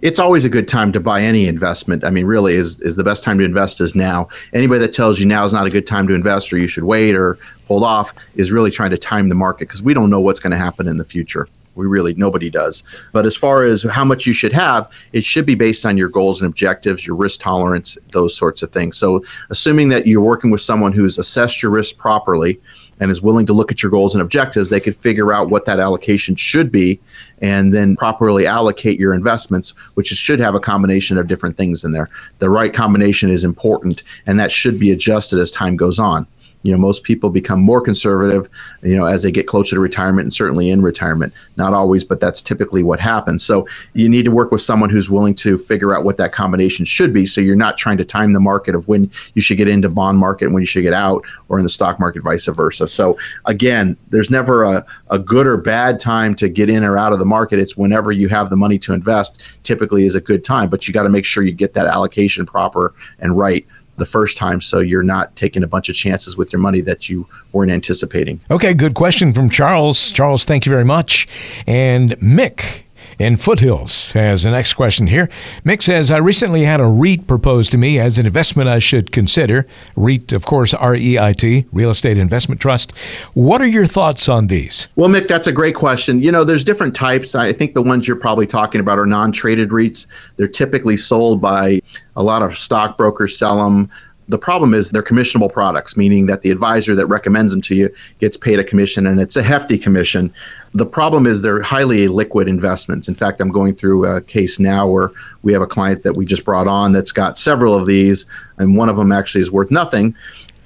it's 0.02 0.17
always 0.17 0.45
a 0.45 0.50
good 0.50 0.67
time 0.67 0.91
to 0.93 1.00
buy 1.00 1.21
any 1.21 1.47
investment. 1.47 2.04
I 2.04 2.10
mean, 2.10 2.26
really, 2.26 2.56
is 2.56 2.80
is 2.82 2.95
the 2.95 3.04
best 3.04 3.24
time 3.24 3.38
to 3.38 3.43
invest 3.43 3.82
is 3.82 3.93
now. 3.93 4.30
Anybody 4.52 4.80
that 4.80 4.93
tells 4.93 5.19
you 5.19 5.28
now 5.28 5.45
is 5.45 5.54
not 5.54 5.67
a 5.67 5.69
good 5.69 5.86
time 5.86 6.08
to 6.08 6.15
invest 6.15 6.52
or 6.52 6.58
you 6.58 6.65
should 6.65 6.86
wait 6.86 7.13
or 7.13 7.38
hold 7.67 7.84
off 7.84 8.15
is 8.34 8.52
really 8.52 8.71
trying 8.71 8.89
to 8.89 8.97
time 8.97 9.30
the 9.30 9.36
market 9.36 9.67
because 9.67 9.84
we 9.84 9.93
don't 9.93 10.10
know 10.10 10.19
what's 10.19 10.39
going 10.39 10.52
to 10.52 10.58
happen 10.58 10.88
in 10.88 10.97
the 10.97 11.06
future. 11.06 11.47
We 11.76 11.86
really 11.86 12.15
nobody 12.15 12.50
does. 12.50 12.84
But 13.12 13.28
as 13.28 13.38
far 13.38 13.63
as 13.63 13.84
how 13.84 14.06
much 14.06 14.26
you 14.26 14.34
should 14.34 14.54
have, 14.54 14.91
it 15.13 15.24
should 15.24 15.45
be 15.45 15.56
based 15.56 15.86
on 15.86 15.97
your 15.97 16.10
goals 16.10 16.41
and 16.41 16.50
objectives, 16.50 17.06
your 17.06 17.15
risk 17.15 17.41
tolerance, 17.41 17.95
those 18.12 18.36
sorts 18.36 18.63
of 18.63 18.71
things. 18.71 18.97
So, 18.97 19.24
assuming 19.52 19.89
that 19.89 20.08
you're 20.08 20.19
working 20.19 20.50
with 20.50 20.62
someone 20.62 20.93
who's 20.93 21.19
assessed 21.19 21.62
your 21.62 21.71
risk 21.71 21.95
properly 21.97 22.60
and 23.02 23.12
is 23.12 23.22
willing 23.22 23.46
to 23.48 23.54
look 23.54 23.72
at 23.72 23.84
your 23.84 23.90
goals 23.90 24.16
and 24.16 24.22
objectives, 24.22 24.70
they 24.70 24.80
could 24.80 24.96
figure 24.96 25.34
out 25.34 25.50
what 25.50 25.66
that 25.66 25.80
allocation 25.80 26.36
should 26.36 26.72
be 26.72 27.00
and 27.42 27.74
then 27.74 27.98
properly 27.98 28.46
allocate 28.46 29.00
your 29.00 29.14
investments, 29.14 29.72
which 29.96 30.08
should 30.08 30.40
have 30.40 30.56
a 30.56 30.60
combination 30.60 31.18
of 31.18 31.28
different 31.28 31.58
things 31.58 31.84
in 31.84 31.92
there. 31.92 32.10
The 32.40 32.50
right 32.50 32.74
combination 32.74 33.30
is 33.30 33.44
important, 33.44 34.04
and 34.28 34.40
that 34.40 34.52
should 34.52 34.80
be 34.80 34.92
adjusted 34.92 35.40
as 35.40 35.52
time 35.52 35.76
goes 35.76 36.00
on 36.00 36.28
you 36.63 36.71
know 36.71 36.78
most 36.78 37.04
people 37.04 37.30
become 37.30 37.62
more 37.62 37.82
conservative 37.82 38.50
you 38.84 38.95
know 38.95 39.06
as 39.06 39.24
they 39.24 39.32
get 39.32 39.47
closer 39.47 39.76
to 39.76 39.80
retirement 39.80 40.26
and 40.26 40.34
certainly 40.34 40.69
in 40.69 40.82
retirement. 40.82 41.34
Not 41.58 41.74
always 41.74 42.04
but 42.04 42.19
that's 42.19 42.41
typically 42.41 42.84
what 42.84 43.00
happens. 43.00 43.43
So 43.43 43.67
you 43.93 44.10
need 44.10 44.26
to 44.26 44.32
work 44.32 44.52
with 44.52 44.62
someone 44.62 44.89
who's 44.89 45.10
willing 45.10 45.36
to 45.36 45.58
figure 45.58 45.95
out 45.95 46.04
what 46.04 46.17
that 46.17 46.32
combination 46.32 46.86
should 46.86 47.13
be 47.13 47.26
so 47.26 47.41
you're 47.41 47.56
not 47.56 47.78
trying 47.78 47.97
to 47.97 48.06
time 48.06 48.34
the 48.34 48.39
market 48.39 48.76
of 48.76 48.88
when 48.88 49.10
you 49.34 49.41
should 49.41 49.58
get 49.58 49.67
into 49.67 49.89
bond 49.89 50.17
market 50.17 50.45
and 50.45 50.54
when 50.54 50.62
you 50.62 50.67
should 50.67 50.84
get 50.84 50.93
out 50.93 51.24
or 51.50 51.58
in 51.58 51.63
the 51.63 51.69
stock 51.69 52.00
market 52.00 52.24
vice 52.24 52.45
versa. 52.45 52.88
So 52.88 53.17
again 53.45 53.97
there's 54.10 54.30
never 54.30 54.63
a, 54.63 54.86
a 55.10 55.19
good 55.19 55.47
or 55.47 55.58
bad 55.58 56.00
time 56.00 56.36
to 56.36 56.50
get 56.50 56.69
in 56.69 56.84
or 56.84 56.97
out 56.97 57.13
of 57.13 57.19
the 57.19 57.26
market. 57.26 57.60
It's 57.60 57.78
whenever 57.78 58.12
you 58.12 58.28
have 58.30 58.50
the 58.50 58.58
money 58.58 58.80
to 58.80 58.93
invest 58.93 59.41
typically 59.63 60.06
is 60.06 60.15
a 60.15 60.21
good 60.21 60.43
time 60.43 60.69
but 60.69 60.88
you 60.88 60.93
got 60.93 61.04
to 61.04 61.10
make 61.10 61.26
sure 61.26 61.43
you 61.43 61.52
get 61.52 61.74
that 61.74 61.86
allocation 61.86 62.45
proper 62.45 62.93
and 63.19 63.38
right 63.38 63.65
the 64.02 64.06
first 64.08 64.36
time 64.36 64.60
so 64.60 64.80
you're 64.80 65.04
not 65.04 65.36
taking 65.36 65.62
a 65.62 65.68
bunch 65.68 65.88
of 65.88 65.96
chances 65.96 66.36
with 66.36 66.52
your 66.52 66.60
money 66.60 66.82
that 66.82 67.08
you 67.08 67.28
weren't 67.52 67.70
anticipating. 67.70 68.42
Okay, 68.50 68.74
good 68.74 68.96
question 68.96 69.32
from 69.32 69.48
Charles. 69.48 70.12
Charles, 70.12 70.44
thank 70.44 70.66
you 70.66 70.72
very 70.72 70.84
much. 70.84 71.28
And 71.68 72.18
Mick 72.18 72.84
in 73.20 73.38
Foothills 73.38 74.14
has 74.14 74.44
the 74.44 74.52
next 74.52 74.74
question 74.74 75.06
here. 75.06 75.30
Mick 75.64 75.84
says, 75.84 76.10
I 76.10 76.18
recently 76.18 76.64
had 76.64 76.82
a 76.82 76.86
REIT 76.86 77.28
proposed 77.28 77.72
to 77.72 77.78
me 77.78 78.00
as 78.00 78.18
an 78.18 78.26
investment 78.26 78.68
I 78.68 78.80
should 78.80 79.12
consider. 79.12 79.68
REIT, 79.96 80.32
of 80.32 80.46
course, 80.46 80.74
R 80.74 80.96
E 80.96 81.20
I 81.20 81.34
T, 81.34 81.66
Real 81.72 81.92
Estate 81.92 82.18
Investment 82.18 82.60
Trust. 82.60 82.92
What 83.34 83.62
are 83.62 83.68
your 83.68 83.86
thoughts 83.86 84.28
on 84.28 84.48
these? 84.48 84.88
Well, 84.96 85.10
Mick, 85.10 85.28
that's 85.28 85.46
a 85.46 85.52
great 85.52 85.76
question. 85.76 86.22
You 86.22 86.32
know, 86.32 86.44
there's 86.44 86.64
different 86.64 86.96
types. 86.96 87.36
I 87.36 87.54
think 87.54 87.76
the 87.76 87.84
ones 87.84 88.08
you're 88.08 88.18
probably 88.18 88.48
talking 88.48 88.82
about 88.82 88.98
are 88.98 89.06
non 89.06 89.32
traded 89.32 89.70
REITs. 89.70 90.08
They're 90.38 90.48
typically 90.48 90.98
sold 90.98 91.42
by 91.42 91.82
a 92.15 92.24
lot 92.24 92.41
of 92.41 92.58
stockbrokers, 92.58 93.38
sell 93.38 93.63
them. 93.63 93.89
The 94.28 94.38
problem 94.38 94.74
is 94.74 94.91
they're 94.91 95.04
commissionable 95.04 95.52
products, 95.52 95.97
meaning 95.97 96.26
that 96.28 96.41
the 96.41 96.52
advisor 96.52 96.95
that 96.95 97.08
recommends 97.08 97.52
them 97.52 97.62
to 97.63 97.76
you 97.76 97.93
gets 98.19 98.38
paid 98.38 98.60
a 98.60 98.63
commission 98.63 99.06
and 99.06 99.19
it's 99.19 99.36
a 99.36 99.43
hefty 99.43 99.78
commission. 99.78 100.34
The 100.74 100.86
problem 100.86 101.28
is 101.28 101.41
they're 101.41 101.62
highly 101.62 102.08
liquid 102.08 102.47
investments. 102.47 103.10
In 103.10 103.15
fact, 103.15 103.41
I'm 103.41 103.52
going 103.52 103.76
through 103.76 104.06
a 104.06 104.21
case 104.21 104.58
now 104.58 104.88
where 104.88 105.12
we 105.41 105.52
have 105.52 105.62
a 105.62 105.67
client 105.67 106.04
that 106.04 106.15
we 106.15 106.26
just 106.26 106.45
brought 106.45 106.67
on 106.67 106.93
that's 106.93 107.12
got 107.12 107.38
several 107.38 107.74
of 107.74 107.88
these, 107.88 108.26
and 108.58 108.78
one 108.78 108.88
of 108.88 108.95
them 108.95 109.12
actually 109.12 109.41
is 109.41 109.52
worth 109.52 109.71
nothing 109.71 110.15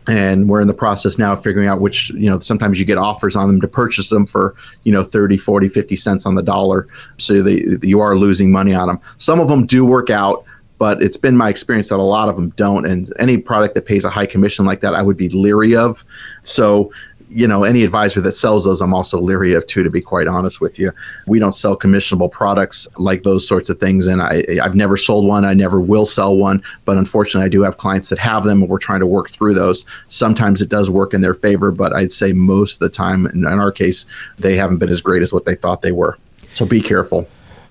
and 0.07 0.47
we're 0.47 0.61
in 0.61 0.67
the 0.67 0.73
process 0.73 1.17
now 1.17 1.33
of 1.33 1.41
figuring 1.41 1.67
out 1.67 1.81
which 1.81 2.09
you 2.11 2.29
know 2.29 2.39
sometimes 2.39 2.79
you 2.79 2.85
get 2.85 2.97
offers 2.97 3.35
on 3.35 3.47
them 3.47 3.59
to 3.61 3.67
purchase 3.67 4.09
them 4.09 4.25
for 4.25 4.55
you 4.83 4.91
know 4.91 5.03
30 5.03 5.37
40 5.37 5.69
50 5.69 5.95
cents 5.95 6.25
on 6.25 6.35
the 6.35 6.43
dollar 6.43 6.87
so 7.17 7.41
they, 7.41 7.65
you 7.81 7.99
are 7.99 8.15
losing 8.15 8.51
money 8.51 8.73
on 8.73 8.87
them 8.87 8.99
some 9.17 9.39
of 9.39 9.47
them 9.47 9.65
do 9.65 9.85
work 9.85 10.09
out 10.09 10.45
but 10.77 11.01
it's 11.01 11.17
been 11.17 11.37
my 11.37 11.49
experience 11.49 11.89
that 11.89 11.95
a 11.95 12.01
lot 12.01 12.29
of 12.29 12.35
them 12.35 12.49
don't 12.51 12.85
and 12.85 13.13
any 13.19 13.37
product 13.37 13.75
that 13.75 13.85
pays 13.85 14.05
a 14.05 14.09
high 14.09 14.25
commission 14.25 14.65
like 14.65 14.81
that 14.81 14.93
i 14.93 15.01
would 15.01 15.17
be 15.17 15.29
leery 15.29 15.75
of 15.75 16.03
so 16.43 16.91
you 17.29 17.47
know, 17.47 17.63
any 17.63 17.83
advisor 17.83 18.21
that 18.21 18.33
sells 18.33 18.65
those, 18.65 18.81
I'm 18.81 18.93
also 18.93 19.19
leery 19.19 19.53
of 19.53 19.65
too, 19.67 19.83
to 19.83 19.89
be 19.89 20.01
quite 20.01 20.27
honest 20.27 20.61
with 20.61 20.77
you. 20.77 20.91
We 21.27 21.39
don't 21.39 21.53
sell 21.53 21.77
commissionable 21.77 22.31
products 22.31 22.87
like 22.97 23.23
those 23.23 23.47
sorts 23.47 23.69
of 23.69 23.79
things. 23.79 24.07
And 24.07 24.21
I, 24.21 24.45
I've 24.61 24.75
never 24.75 24.95
sold 24.95 25.25
one. 25.25 25.43
I 25.43 25.53
never 25.53 25.79
will 25.81 26.05
sell 26.05 26.37
one. 26.37 26.63
But 26.85 26.97
unfortunately, 26.97 27.45
I 27.45 27.49
do 27.49 27.61
have 27.63 27.77
clients 27.77 28.09
that 28.09 28.19
have 28.19 28.43
them 28.43 28.61
and 28.61 28.69
we're 28.69 28.77
trying 28.77 28.99
to 28.99 29.07
work 29.07 29.31
through 29.31 29.53
those. 29.53 29.85
Sometimes 30.07 30.61
it 30.61 30.69
does 30.69 30.89
work 30.89 31.13
in 31.13 31.21
their 31.21 31.33
favor, 31.33 31.71
but 31.71 31.93
I'd 31.93 32.13
say 32.13 32.31
most 32.31 32.75
of 32.75 32.79
the 32.79 32.89
time, 32.89 33.25
in, 33.27 33.39
in 33.39 33.45
our 33.45 33.71
case, 33.71 34.05
they 34.37 34.55
haven't 34.55 34.77
been 34.77 34.89
as 34.89 35.01
great 35.01 35.21
as 35.21 35.33
what 35.33 35.45
they 35.45 35.55
thought 35.55 35.81
they 35.81 35.91
were. 35.91 36.17
So 36.53 36.65
be 36.65 36.81
careful. 36.81 37.27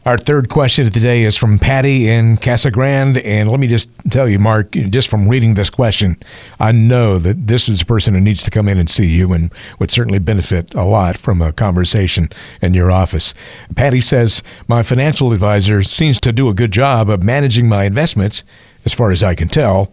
Our 0.06 0.18
third 0.18 0.50
question 0.50 0.86
of 0.86 0.92
the 0.92 1.00
day 1.00 1.22
is 1.22 1.34
from 1.34 1.58
Patty 1.58 2.10
in 2.10 2.36
Casa 2.36 2.70
Grande. 2.70 3.16
And 3.18 3.50
let 3.50 3.58
me 3.58 3.66
just 3.66 3.90
tell 4.10 4.28
you, 4.28 4.38
Mark, 4.38 4.72
just 4.72 5.08
from 5.08 5.28
reading 5.28 5.54
this 5.54 5.70
question, 5.70 6.16
I 6.60 6.72
know 6.72 7.18
that 7.18 7.46
this 7.46 7.70
is 7.70 7.80
a 7.80 7.86
person 7.86 8.12
who 8.12 8.20
needs 8.20 8.42
to 8.42 8.50
come 8.50 8.68
in 8.68 8.76
and 8.76 8.90
see 8.90 9.06
you 9.06 9.32
and 9.32 9.50
would 9.78 9.90
certainly 9.90 10.18
benefit 10.18 10.74
a 10.74 10.84
lot 10.84 11.16
from 11.16 11.40
a 11.40 11.54
conversation 11.54 12.28
in 12.60 12.74
your 12.74 12.92
office. 12.92 13.32
Patty 13.76 14.02
says, 14.02 14.42
My 14.68 14.82
financial 14.82 15.32
advisor 15.32 15.82
seems 15.82 16.20
to 16.20 16.32
do 16.32 16.50
a 16.50 16.54
good 16.54 16.70
job 16.70 17.08
of 17.08 17.22
managing 17.22 17.66
my 17.66 17.84
investments, 17.84 18.44
as 18.84 18.92
far 18.92 19.10
as 19.10 19.22
I 19.22 19.34
can 19.34 19.48
tell. 19.48 19.90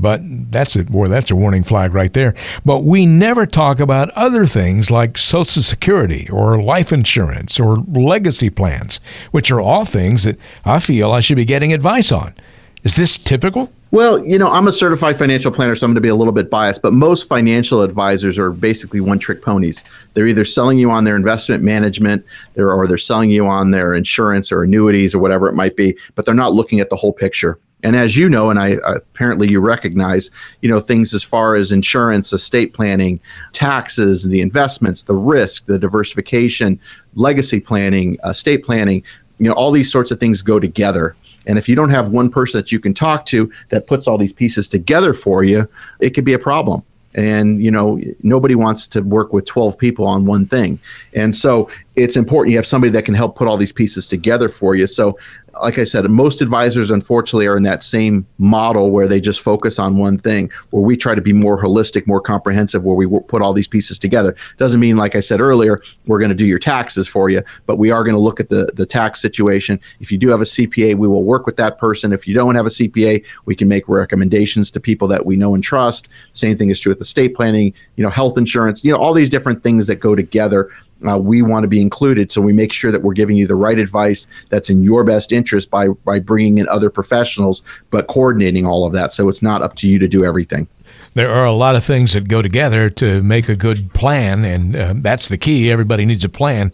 But 0.00 0.22
that's 0.50 0.76
it. 0.76 0.90
Boy, 0.90 1.08
that's 1.08 1.30
a 1.30 1.36
warning 1.36 1.62
flag 1.62 1.92
right 1.92 2.12
there. 2.12 2.34
But 2.64 2.84
we 2.84 3.04
never 3.04 3.44
talk 3.44 3.80
about 3.80 4.08
other 4.10 4.46
things 4.46 4.90
like 4.90 5.18
Social 5.18 5.62
Security 5.62 6.28
or 6.30 6.62
life 6.62 6.90
insurance 6.92 7.60
or 7.60 7.76
legacy 7.76 8.48
plans, 8.48 9.00
which 9.30 9.50
are 9.50 9.60
all 9.60 9.84
things 9.84 10.24
that 10.24 10.38
I 10.64 10.78
feel 10.78 11.12
I 11.12 11.20
should 11.20 11.36
be 11.36 11.44
getting 11.44 11.72
advice 11.72 12.10
on. 12.12 12.34
Is 12.82 12.96
this 12.96 13.18
typical? 13.18 13.70
Well, 13.90 14.24
you 14.24 14.38
know, 14.38 14.50
I'm 14.50 14.68
a 14.68 14.72
certified 14.72 15.18
financial 15.18 15.50
planner, 15.52 15.74
so 15.74 15.84
I'm 15.84 15.90
going 15.90 15.96
to 15.96 16.00
be 16.00 16.08
a 16.08 16.14
little 16.14 16.32
bit 16.32 16.48
biased, 16.48 16.80
but 16.80 16.94
most 16.94 17.28
financial 17.28 17.82
advisors 17.82 18.38
are 18.38 18.52
basically 18.52 19.00
one 19.00 19.18
trick 19.18 19.42
ponies. 19.42 19.84
They're 20.14 20.28
either 20.28 20.46
selling 20.46 20.78
you 20.78 20.90
on 20.90 21.04
their 21.04 21.16
investment 21.16 21.62
management 21.62 22.24
or 22.56 22.86
they're 22.86 22.96
selling 22.96 23.30
you 23.30 23.46
on 23.48 23.72
their 23.72 23.92
insurance 23.92 24.50
or 24.50 24.62
annuities 24.62 25.14
or 25.14 25.18
whatever 25.18 25.48
it 25.48 25.54
might 25.54 25.76
be, 25.76 25.98
but 26.14 26.24
they're 26.24 26.34
not 26.34 26.54
looking 26.54 26.80
at 26.80 26.88
the 26.88 26.96
whole 26.96 27.12
picture. 27.12 27.58
And 27.82 27.96
as 27.96 28.16
you 28.16 28.28
know, 28.28 28.50
and 28.50 28.58
I 28.58 28.76
apparently 28.84 29.48
you 29.48 29.60
recognize, 29.60 30.30
you 30.60 30.68
know, 30.68 30.80
things 30.80 31.14
as 31.14 31.22
far 31.22 31.54
as 31.54 31.72
insurance, 31.72 32.32
estate 32.32 32.74
planning, 32.74 33.20
taxes, 33.52 34.28
the 34.28 34.40
investments, 34.40 35.04
the 35.04 35.14
risk, 35.14 35.66
the 35.66 35.78
diversification, 35.78 36.78
legacy 37.14 37.60
planning, 37.60 38.18
estate 38.24 38.64
planning, 38.64 39.02
you 39.38 39.48
know, 39.48 39.54
all 39.54 39.70
these 39.70 39.90
sorts 39.90 40.10
of 40.10 40.20
things 40.20 40.42
go 40.42 40.60
together. 40.60 41.16
And 41.46 41.58
if 41.58 41.68
you 41.68 41.74
don't 41.74 41.90
have 41.90 42.10
one 42.10 42.30
person 42.30 42.58
that 42.58 42.70
you 42.70 42.78
can 42.78 42.92
talk 42.92 43.24
to 43.26 43.50
that 43.70 43.86
puts 43.86 44.06
all 44.06 44.18
these 44.18 44.32
pieces 44.32 44.68
together 44.68 45.14
for 45.14 45.42
you, 45.42 45.66
it 46.00 46.10
could 46.10 46.24
be 46.24 46.34
a 46.34 46.38
problem 46.38 46.82
and 47.14 47.62
you 47.62 47.70
know 47.70 48.00
nobody 48.22 48.54
wants 48.54 48.86
to 48.86 49.00
work 49.00 49.32
with 49.32 49.44
12 49.44 49.76
people 49.76 50.06
on 50.06 50.26
one 50.26 50.46
thing 50.46 50.78
and 51.14 51.34
so 51.34 51.68
it's 51.96 52.16
important 52.16 52.52
you 52.52 52.56
have 52.56 52.66
somebody 52.66 52.90
that 52.90 53.04
can 53.04 53.14
help 53.14 53.36
put 53.36 53.48
all 53.48 53.56
these 53.56 53.72
pieces 53.72 54.08
together 54.08 54.48
for 54.48 54.74
you 54.74 54.86
so 54.86 55.16
like 55.62 55.78
I 55.78 55.84
said, 55.84 56.08
most 56.10 56.42
advisors 56.42 56.90
unfortunately 56.90 57.46
are 57.46 57.56
in 57.56 57.62
that 57.64 57.82
same 57.82 58.26
model 58.38 58.90
where 58.90 59.08
they 59.08 59.20
just 59.20 59.40
focus 59.40 59.78
on 59.78 59.96
one 59.96 60.18
thing, 60.18 60.50
where 60.70 60.82
we 60.82 60.96
try 60.96 61.14
to 61.14 61.20
be 61.20 61.32
more 61.32 61.60
holistic, 61.60 62.06
more 62.06 62.20
comprehensive, 62.20 62.84
where 62.84 62.96
we 62.96 63.06
put 63.22 63.42
all 63.42 63.52
these 63.52 63.68
pieces 63.68 63.98
together. 63.98 64.36
Doesn't 64.58 64.80
mean, 64.80 64.96
like 64.96 65.16
I 65.16 65.20
said 65.20 65.40
earlier, 65.40 65.82
we're 66.06 66.18
going 66.18 66.30
to 66.30 66.34
do 66.34 66.46
your 66.46 66.58
taxes 66.58 67.08
for 67.08 67.30
you, 67.30 67.42
but 67.66 67.76
we 67.76 67.90
are 67.90 68.04
going 68.04 68.14
to 68.14 68.20
look 68.20 68.40
at 68.40 68.48
the, 68.48 68.70
the 68.74 68.86
tax 68.86 69.20
situation. 69.20 69.80
If 70.00 70.12
you 70.12 70.18
do 70.18 70.28
have 70.28 70.40
a 70.40 70.44
CPA, 70.44 70.94
we 70.94 71.08
will 71.08 71.24
work 71.24 71.46
with 71.46 71.56
that 71.56 71.78
person. 71.78 72.12
If 72.12 72.26
you 72.26 72.34
don't 72.34 72.54
have 72.54 72.66
a 72.66 72.70
CPA, 72.70 73.26
we 73.44 73.54
can 73.54 73.68
make 73.68 73.88
recommendations 73.88 74.70
to 74.72 74.80
people 74.80 75.08
that 75.08 75.26
we 75.26 75.36
know 75.36 75.54
and 75.54 75.62
trust. 75.62 76.08
Same 76.32 76.56
thing 76.56 76.70
is 76.70 76.78
true 76.78 76.92
with 76.92 77.00
estate 77.00 77.34
planning, 77.34 77.74
you 77.96 78.04
know, 78.04 78.10
health 78.10 78.38
insurance, 78.38 78.84
you 78.84 78.92
know, 78.92 78.98
all 78.98 79.14
these 79.14 79.30
different 79.30 79.62
things 79.62 79.86
that 79.86 79.96
go 79.96 80.14
together 80.14 80.70
uh, 81.08 81.18
we 81.18 81.42
want 81.42 81.64
to 81.64 81.68
be 81.68 81.80
included. 81.80 82.30
So 82.30 82.40
we 82.40 82.52
make 82.52 82.72
sure 82.72 82.92
that 82.92 83.02
we're 83.02 83.14
giving 83.14 83.36
you 83.36 83.46
the 83.46 83.54
right 83.54 83.78
advice 83.78 84.26
that's 84.48 84.70
in 84.70 84.82
your 84.82 85.04
best 85.04 85.32
interest 85.32 85.70
by 85.70 85.88
by 85.88 86.18
bringing 86.18 86.58
in 86.58 86.68
other 86.68 86.90
professionals, 86.90 87.62
but 87.90 88.06
coordinating 88.06 88.66
all 88.66 88.86
of 88.86 88.92
that. 88.92 89.12
So 89.12 89.28
it's 89.28 89.42
not 89.42 89.62
up 89.62 89.76
to 89.76 89.88
you 89.88 89.98
to 89.98 90.08
do 90.08 90.24
everything. 90.24 90.68
There 91.14 91.32
are 91.34 91.44
a 91.44 91.52
lot 91.52 91.74
of 91.74 91.82
things 91.82 92.12
that 92.12 92.28
go 92.28 92.40
together 92.40 92.88
to 92.90 93.20
make 93.22 93.48
a 93.48 93.56
good 93.56 93.92
plan, 93.92 94.44
and 94.44 94.76
uh, 94.76 94.94
that's 94.96 95.26
the 95.26 95.36
key. 95.36 95.70
Everybody 95.70 96.06
needs 96.06 96.22
a 96.22 96.28
plan. 96.28 96.72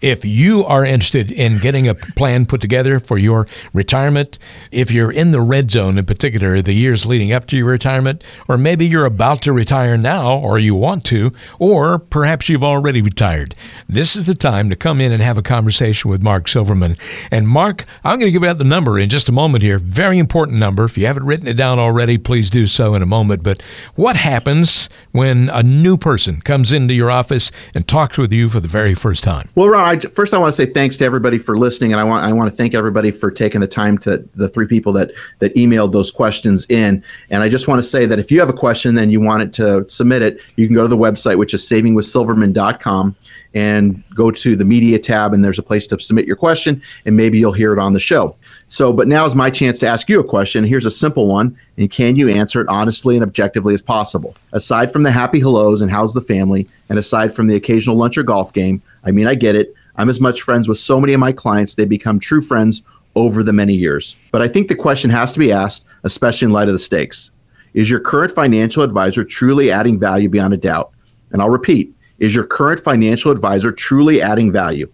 If 0.00 0.24
you 0.24 0.64
are 0.64 0.84
interested 0.84 1.32
in 1.32 1.58
getting 1.58 1.88
a 1.88 1.94
plan 1.94 2.46
put 2.46 2.60
together 2.60 3.00
for 3.00 3.18
your 3.18 3.46
retirement, 3.72 4.38
if 4.70 4.92
you're 4.92 5.10
in 5.10 5.32
the 5.32 5.40
red 5.40 5.72
zone 5.72 5.98
in 5.98 6.06
particular, 6.06 6.62
the 6.62 6.72
years 6.72 7.04
leading 7.04 7.32
up 7.32 7.46
to 7.46 7.56
your 7.56 7.66
retirement, 7.66 8.22
or 8.48 8.56
maybe 8.56 8.86
you're 8.86 9.04
about 9.04 9.42
to 9.42 9.52
retire 9.52 9.96
now 9.96 10.38
or 10.38 10.58
you 10.58 10.74
want 10.74 11.04
to, 11.06 11.32
or 11.58 11.98
perhaps 11.98 12.48
you've 12.48 12.62
already 12.62 13.02
retired, 13.02 13.56
this 13.88 14.14
is 14.14 14.26
the 14.26 14.36
time 14.36 14.70
to 14.70 14.76
come 14.76 15.00
in 15.00 15.10
and 15.10 15.20
have 15.20 15.36
a 15.36 15.42
conversation 15.42 16.10
with 16.10 16.22
Mark 16.22 16.46
Silverman. 16.46 16.96
And 17.32 17.48
Mark, 17.48 17.84
I'm 18.04 18.20
going 18.20 18.32
to 18.32 18.38
give 18.38 18.48
out 18.48 18.58
the 18.58 18.64
number 18.64 19.00
in 19.00 19.08
just 19.08 19.28
a 19.28 19.32
moment 19.32 19.62
here. 19.62 19.78
Very 19.78 20.18
important 20.18 20.58
number. 20.58 20.84
If 20.84 20.96
you 20.96 21.06
haven't 21.06 21.26
written 21.26 21.48
it 21.48 21.56
down 21.56 21.80
already, 21.80 22.18
please 22.18 22.50
do 22.50 22.68
so 22.68 22.94
in 22.94 23.02
a 23.02 23.06
moment. 23.06 23.42
But 23.42 23.62
what 23.96 24.14
happens 24.14 24.88
when 25.10 25.50
a 25.52 25.64
new 25.64 25.96
person 25.96 26.40
comes 26.40 26.72
into 26.72 26.94
your 26.94 27.10
office 27.10 27.50
and 27.74 27.88
talks 27.88 28.16
with 28.16 28.32
you 28.32 28.48
for 28.48 28.60
the 28.60 28.68
very 28.68 28.94
first 28.94 29.24
time? 29.24 29.48
Well, 29.56 29.68
Ron, 29.68 29.87
I, 29.88 29.98
first 29.98 30.34
I 30.34 30.38
want 30.38 30.54
to 30.54 30.56
say 30.64 30.70
thanks 30.70 30.96
to 30.98 31.04
everybody 31.04 31.38
for 31.38 31.56
listening, 31.56 31.92
and 31.92 32.00
I 32.00 32.04
want 32.04 32.24
I 32.24 32.32
want 32.32 32.50
to 32.50 32.56
thank 32.56 32.74
everybody 32.74 33.10
for 33.10 33.30
taking 33.30 33.60
the 33.60 33.66
time 33.66 33.98
to 33.98 34.18
the 34.34 34.48
three 34.48 34.66
people 34.66 34.92
that 34.92 35.12
that 35.38 35.54
emailed 35.54 35.92
those 35.92 36.10
questions 36.10 36.66
in. 36.68 37.02
And 37.30 37.42
I 37.42 37.48
just 37.48 37.68
want 37.68 37.80
to 37.80 37.88
say 37.88 38.06
that 38.06 38.18
if 38.18 38.30
you 38.30 38.38
have 38.40 38.48
a 38.48 38.54
question 38.54 38.96
and 38.98 39.10
you 39.10 39.20
want 39.20 39.42
it 39.42 39.52
to 39.54 39.88
submit 39.88 40.22
it, 40.22 40.40
you 40.56 40.66
can 40.66 40.76
go 40.76 40.82
to 40.82 40.88
the 40.88 40.96
website, 40.96 41.38
which 41.38 41.54
is 41.54 41.62
savingwithsilverman.com 41.62 43.16
and 43.54 44.02
go 44.14 44.30
to 44.30 44.54
the 44.54 44.64
media 44.64 44.98
tab 44.98 45.32
and 45.32 45.44
there's 45.44 45.58
a 45.58 45.62
place 45.62 45.86
to 45.86 45.98
submit 45.98 46.26
your 46.26 46.36
question 46.36 46.82
and 47.06 47.16
maybe 47.16 47.38
you'll 47.38 47.52
hear 47.52 47.72
it 47.72 47.78
on 47.78 47.92
the 47.92 48.00
show. 48.00 48.36
So, 48.68 48.92
but 48.92 49.08
now 49.08 49.24
is 49.24 49.34
my 49.34 49.50
chance 49.50 49.78
to 49.80 49.86
ask 49.86 50.08
you 50.08 50.20
a 50.20 50.24
question. 50.24 50.64
Here's 50.64 50.84
a 50.84 50.90
simple 50.90 51.26
one 51.26 51.56
and 51.78 51.90
can 51.90 52.16
you 52.16 52.28
answer 52.28 52.60
it 52.60 52.68
honestly 52.68 53.16
and 53.16 53.22
objectively 53.22 53.74
as 53.74 53.82
possible? 53.82 54.36
Aside 54.52 54.92
from 54.92 55.02
the 55.02 55.10
happy 55.10 55.40
hellos 55.40 55.80
and 55.80 55.90
how's 55.90 56.14
the 56.14 56.20
family 56.20 56.66
and 56.88 56.98
aside 56.98 57.34
from 57.34 57.46
the 57.46 57.56
occasional 57.56 57.96
lunch 57.96 58.18
or 58.18 58.22
golf 58.22 58.52
game, 58.52 58.82
I 59.04 59.10
mean 59.10 59.26
I 59.26 59.34
get 59.34 59.54
it. 59.54 59.74
I'm 59.98 60.08
as 60.08 60.20
much 60.20 60.42
friends 60.42 60.68
with 60.68 60.78
so 60.78 61.00
many 61.00 61.12
of 61.12 61.20
my 61.20 61.32
clients 61.32 61.74
they 61.74 61.84
become 61.84 62.20
true 62.20 62.40
friends 62.40 62.82
over 63.16 63.42
the 63.42 63.52
many 63.52 63.74
years. 63.74 64.14
But 64.30 64.42
I 64.42 64.48
think 64.48 64.68
the 64.68 64.76
question 64.76 65.10
has 65.10 65.32
to 65.32 65.40
be 65.40 65.52
asked, 65.52 65.86
especially 66.04 66.46
in 66.46 66.52
light 66.52 66.68
of 66.68 66.72
the 66.72 66.78
stakes. 66.78 67.32
Is 67.74 67.90
your 67.90 67.98
current 67.98 68.30
financial 68.30 68.84
advisor 68.84 69.24
truly 69.24 69.72
adding 69.72 69.98
value 69.98 70.28
beyond 70.28 70.54
a 70.54 70.56
doubt? 70.56 70.92
And 71.32 71.42
I'll 71.42 71.50
repeat, 71.50 71.92
is 72.20 72.32
your 72.32 72.46
current 72.46 72.80
financial 72.80 73.32
advisor 73.32 73.72
truly 73.72 74.22
adding 74.22 74.52
value? 74.52 74.90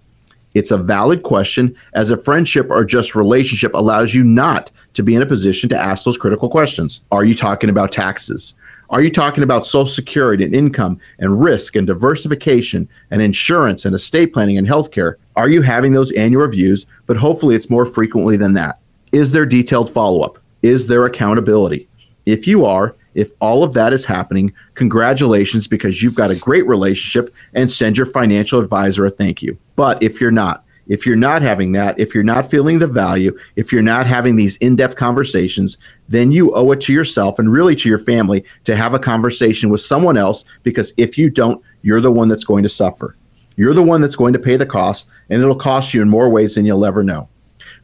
It's 0.54 0.70
a 0.70 0.78
valid 0.78 1.22
question 1.22 1.76
as 1.92 2.10
a 2.10 2.16
friendship 2.16 2.68
or 2.70 2.84
just 2.84 3.14
relationship 3.14 3.74
allows 3.74 4.14
you 4.14 4.24
not 4.24 4.70
to 4.94 5.02
be 5.02 5.14
in 5.14 5.22
a 5.22 5.26
position 5.26 5.68
to 5.68 5.78
ask 5.78 6.04
those 6.04 6.16
critical 6.16 6.48
questions. 6.48 7.02
Are 7.10 7.24
you 7.24 7.34
talking 7.34 7.68
about 7.68 7.92
taxes? 7.92 8.54
Are 8.90 9.02
you 9.02 9.10
talking 9.10 9.42
about 9.42 9.66
social 9.66 9.92
security 9.92 10.44
and 10.44 10.54
income 10.54 11.00
and 11.18 11.42
risk 11.42 11.76
and 11.76 11.86
diversification 11.86 12.88
and 13.10 13.22
insurance 13.22 13.84
and 13.84 13.94
estate 13.94 14.32
planning 14.32 14.58
and 14.58 14.66
healthcare? 14.66 15.16
Are 15.36 15.48
you 15.48 15.62
having 15.62 15.92
those 15.92 16.12
annual 16.12 16.42
reviews? 16.42 16.86
But 17.06 17.16
hopefully 17.16 17.56
it's 17.56 17.70
more 17.70 17.86
frequently 17.86 18.36
than 18.36 18.54
that. 18.54 18.78
Is 19.12 19.32
there 19.32 19.46
detailed 19.46 19.92
follow 19.92 20.22
up? 20.22 20.38
Is 20.62 20.86
there 20.86 21.06
accountability? 21.06 21.88
If 22.26 22.46
you 22.46 22.64
are, 22.64 22.94
if 23.14 23.30
all 23.40 23.62
of 23.62 23.74
that 23.74 23.92
is 23.92 24.04
happening, 24.04 24.52
congratulations 24.74 25.68
because 25.68 26.02
you've 26.02 26.14
got 26.14 26.30
a 26.30 26.38
great 26.38 26.66
relationship 26.66 27.34
and 27.54 27.70
send 27.70 27.96
your 27.96 28.06
financial 28.06 28.60
advisor 28.60 29.06
a 29.06 29.10
thank 29.10 29.42
you. 29.42 29.56
But 29.76 30.02
if 30.02 30.20
you're 30.20 30.30
not, 30.30 30.64
if 30.86 31.06
you're 31.06 31.16
not 31.16 31.42
having 31.42 31.72
that, 31.72 31.98
if 31.98 32.14
you're 32.14 32.22
not 32.24 32.50
feeling 32.50 32.78
the 32.78 32.86
value, 32.86 33.36
if 33.56 33.72
you're 33.72 33.82
not 33.82 34.06
having 34.06 34.36
these 34.36 34.56
in 34.58 34.76
depth 34.76 34.96
conversations, 34.96 35.78
then 36.08 36.30
you 36.30 36.54
owe 36.54 36.70
it 36.72 36.80
to 36.82 36.92
yourself 36.92 37.38
and 37.38 37.50
really 37.50 37.74
to 37.76 37.88
your 37.88 37.98
family 37.98 38.44
to 38.64 38.76
have 38.76 38.94
a 38.94 38.98
conversation 38.98 39.70
with 39.70 39.80
someone 39.80 40.16
else 40.16 40.44
because 40.62 40.92
if 40.96 41.16
you 41.16 41.30
don't, 41.30 41.62
you're 41.82 42.00
the 42.00 42.12
one 42.12 42.28
that's 42.28 42.44
going 42.44 42.62
to 42.62 42.68
suffer. 42.68 43.16
You're 43.56 43.74
the 43.74 43.82
one 43.82 44.00
that's 44.00 44.16
going 44.16 44.32
to 44.32 44.38
pay 44.38 44.56
the 44.56 44.66
cost, 44.66 45.08
and 45.30 45.40
it'll 45.40 45.54
cost 45.54 45.94
you 45.94 46.02
in 46.02 46.08
more 46.08 46.28
ways 46.28 46.56
than 46.56 46.66
you'll 46.66 46.84
ever 46.84 47.04
know. 47.04 47.28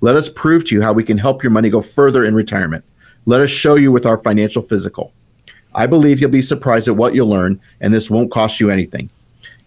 Let 0.00 0.16
us 0.16 0.28
prove 0.28 0.64
to 0.64 0.74
you 0.74 0.82
how 0.82 0.92
we 0.92 1.04
can 1.04 1.16
help 1.16 1.42
your 1.42 1.52
money 1.52 1.70
go 1.70 1.80
further 1.80 2.24
in 2.24 2.34
retirement. 2.34 2.84
Let 3.24 3.40
us 3.40 3.50
show 3.50 3.76
you 3.76 3.92
with 3.92 4.04
our 4.04 4.18
financial 4.18 4.62
physical. 4.62 5.12
I 5.74 5.86
believe 5.86 6.20
you'll 6.20 6.30
be 6.30 6.42
surprised 6.42 6.88
at 6.88 6.96
what 6.96 7.14
you'll 7.14 7.28
learn, 7.28 7.60
and 7.80 7.94
this 7.94 8.10
won't 8.10 8.32
cost 8.32 8.58
you 8.58 8.70
anything. 8.70 9.10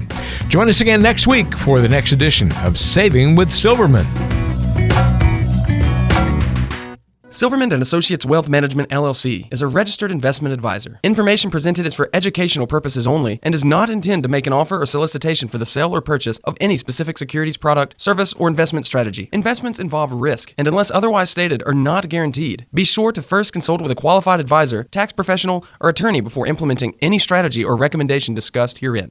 Join 0.47 0.69
us 0.69 0.81
again 0.81 1.03
next 1.03 1.27
week 1.27 1.55
for 1.55 1.81
the 1.81 1.89
next 1.89 2.13
edition 2.13 2.51
of 2.63 2.79
Saving 2.79 3.35
with 3.35 3.53
Silverman. 3.53 4.07
Silverman 7.35 7.73
and 7.73 7.81
Associates 7.81 8.25
Wealth 8.25 8.47
Management 8.47 8.87
LLC 8.91 9.51
is 9.51 9.61
a 9.61 9.67
registered 9.67 10.09
investment 10.09 10.53
advisor. 10.53 11.01
Information 11.03 11.51
presented 11.51 11.85
is 11.85 11.93
for 11.93 12.09
educational 12.13 12.65
purposes 12.65 13.05
only 13.05 13.41
and 13.43 13.51
does 13.51 13.65
not 13.65 13.89
intend 13.89 14.23
to 14.23 14.29
make 14.29 14.47
an 14.47 14.53
offer 14.53 14.81
or 14.81 14.85
solicitation 14.85 15.49
for 15.49 15.57
the 15.57 15.65
sale 15.65 15.93
or 15.93 15.99
purchase 15.99 16.37
of 16.45 16.55
any 16.61 16.77
specific 16.77 17.17
securities 17.17 17.57
product, 17.57 17.93
service, 17.99 18.31
or 18.35 18.47
investment 18.47 18.85
strategy. 18.85 19.27
Investments 19.33 19.81
involve 19.81 20.13
risk 20.13 20.53
and 20.57 20.65
unless 20.65 20.89
otherwise 20.91 21.29
stated 21.29 21.61
are 21.65 21.73
not 21.73 22.07
guaranteed. 22.07 22.67
Be 22.73 22.85
sure 22.85 23.11
to 23.11 23.21
first 23.21 23.51
consult 23.51 23.81
with 23.81 23.91
a 23.91 23.95
qualified 23.95 24.39
advisor, 24.39 24.85
tax 24.85 25.11
professional, 25.11 25.65
or 25.81 25.89
attorney 25.89 26.21
before 26.21 26.47
implementing 26.47 26.95
any 27.01 27.19
strategy 27.19 27.65
or 27.65 27.75
recommendation 27.75 28.33
discussed 28.33 28.77
herein. 28.77 29.03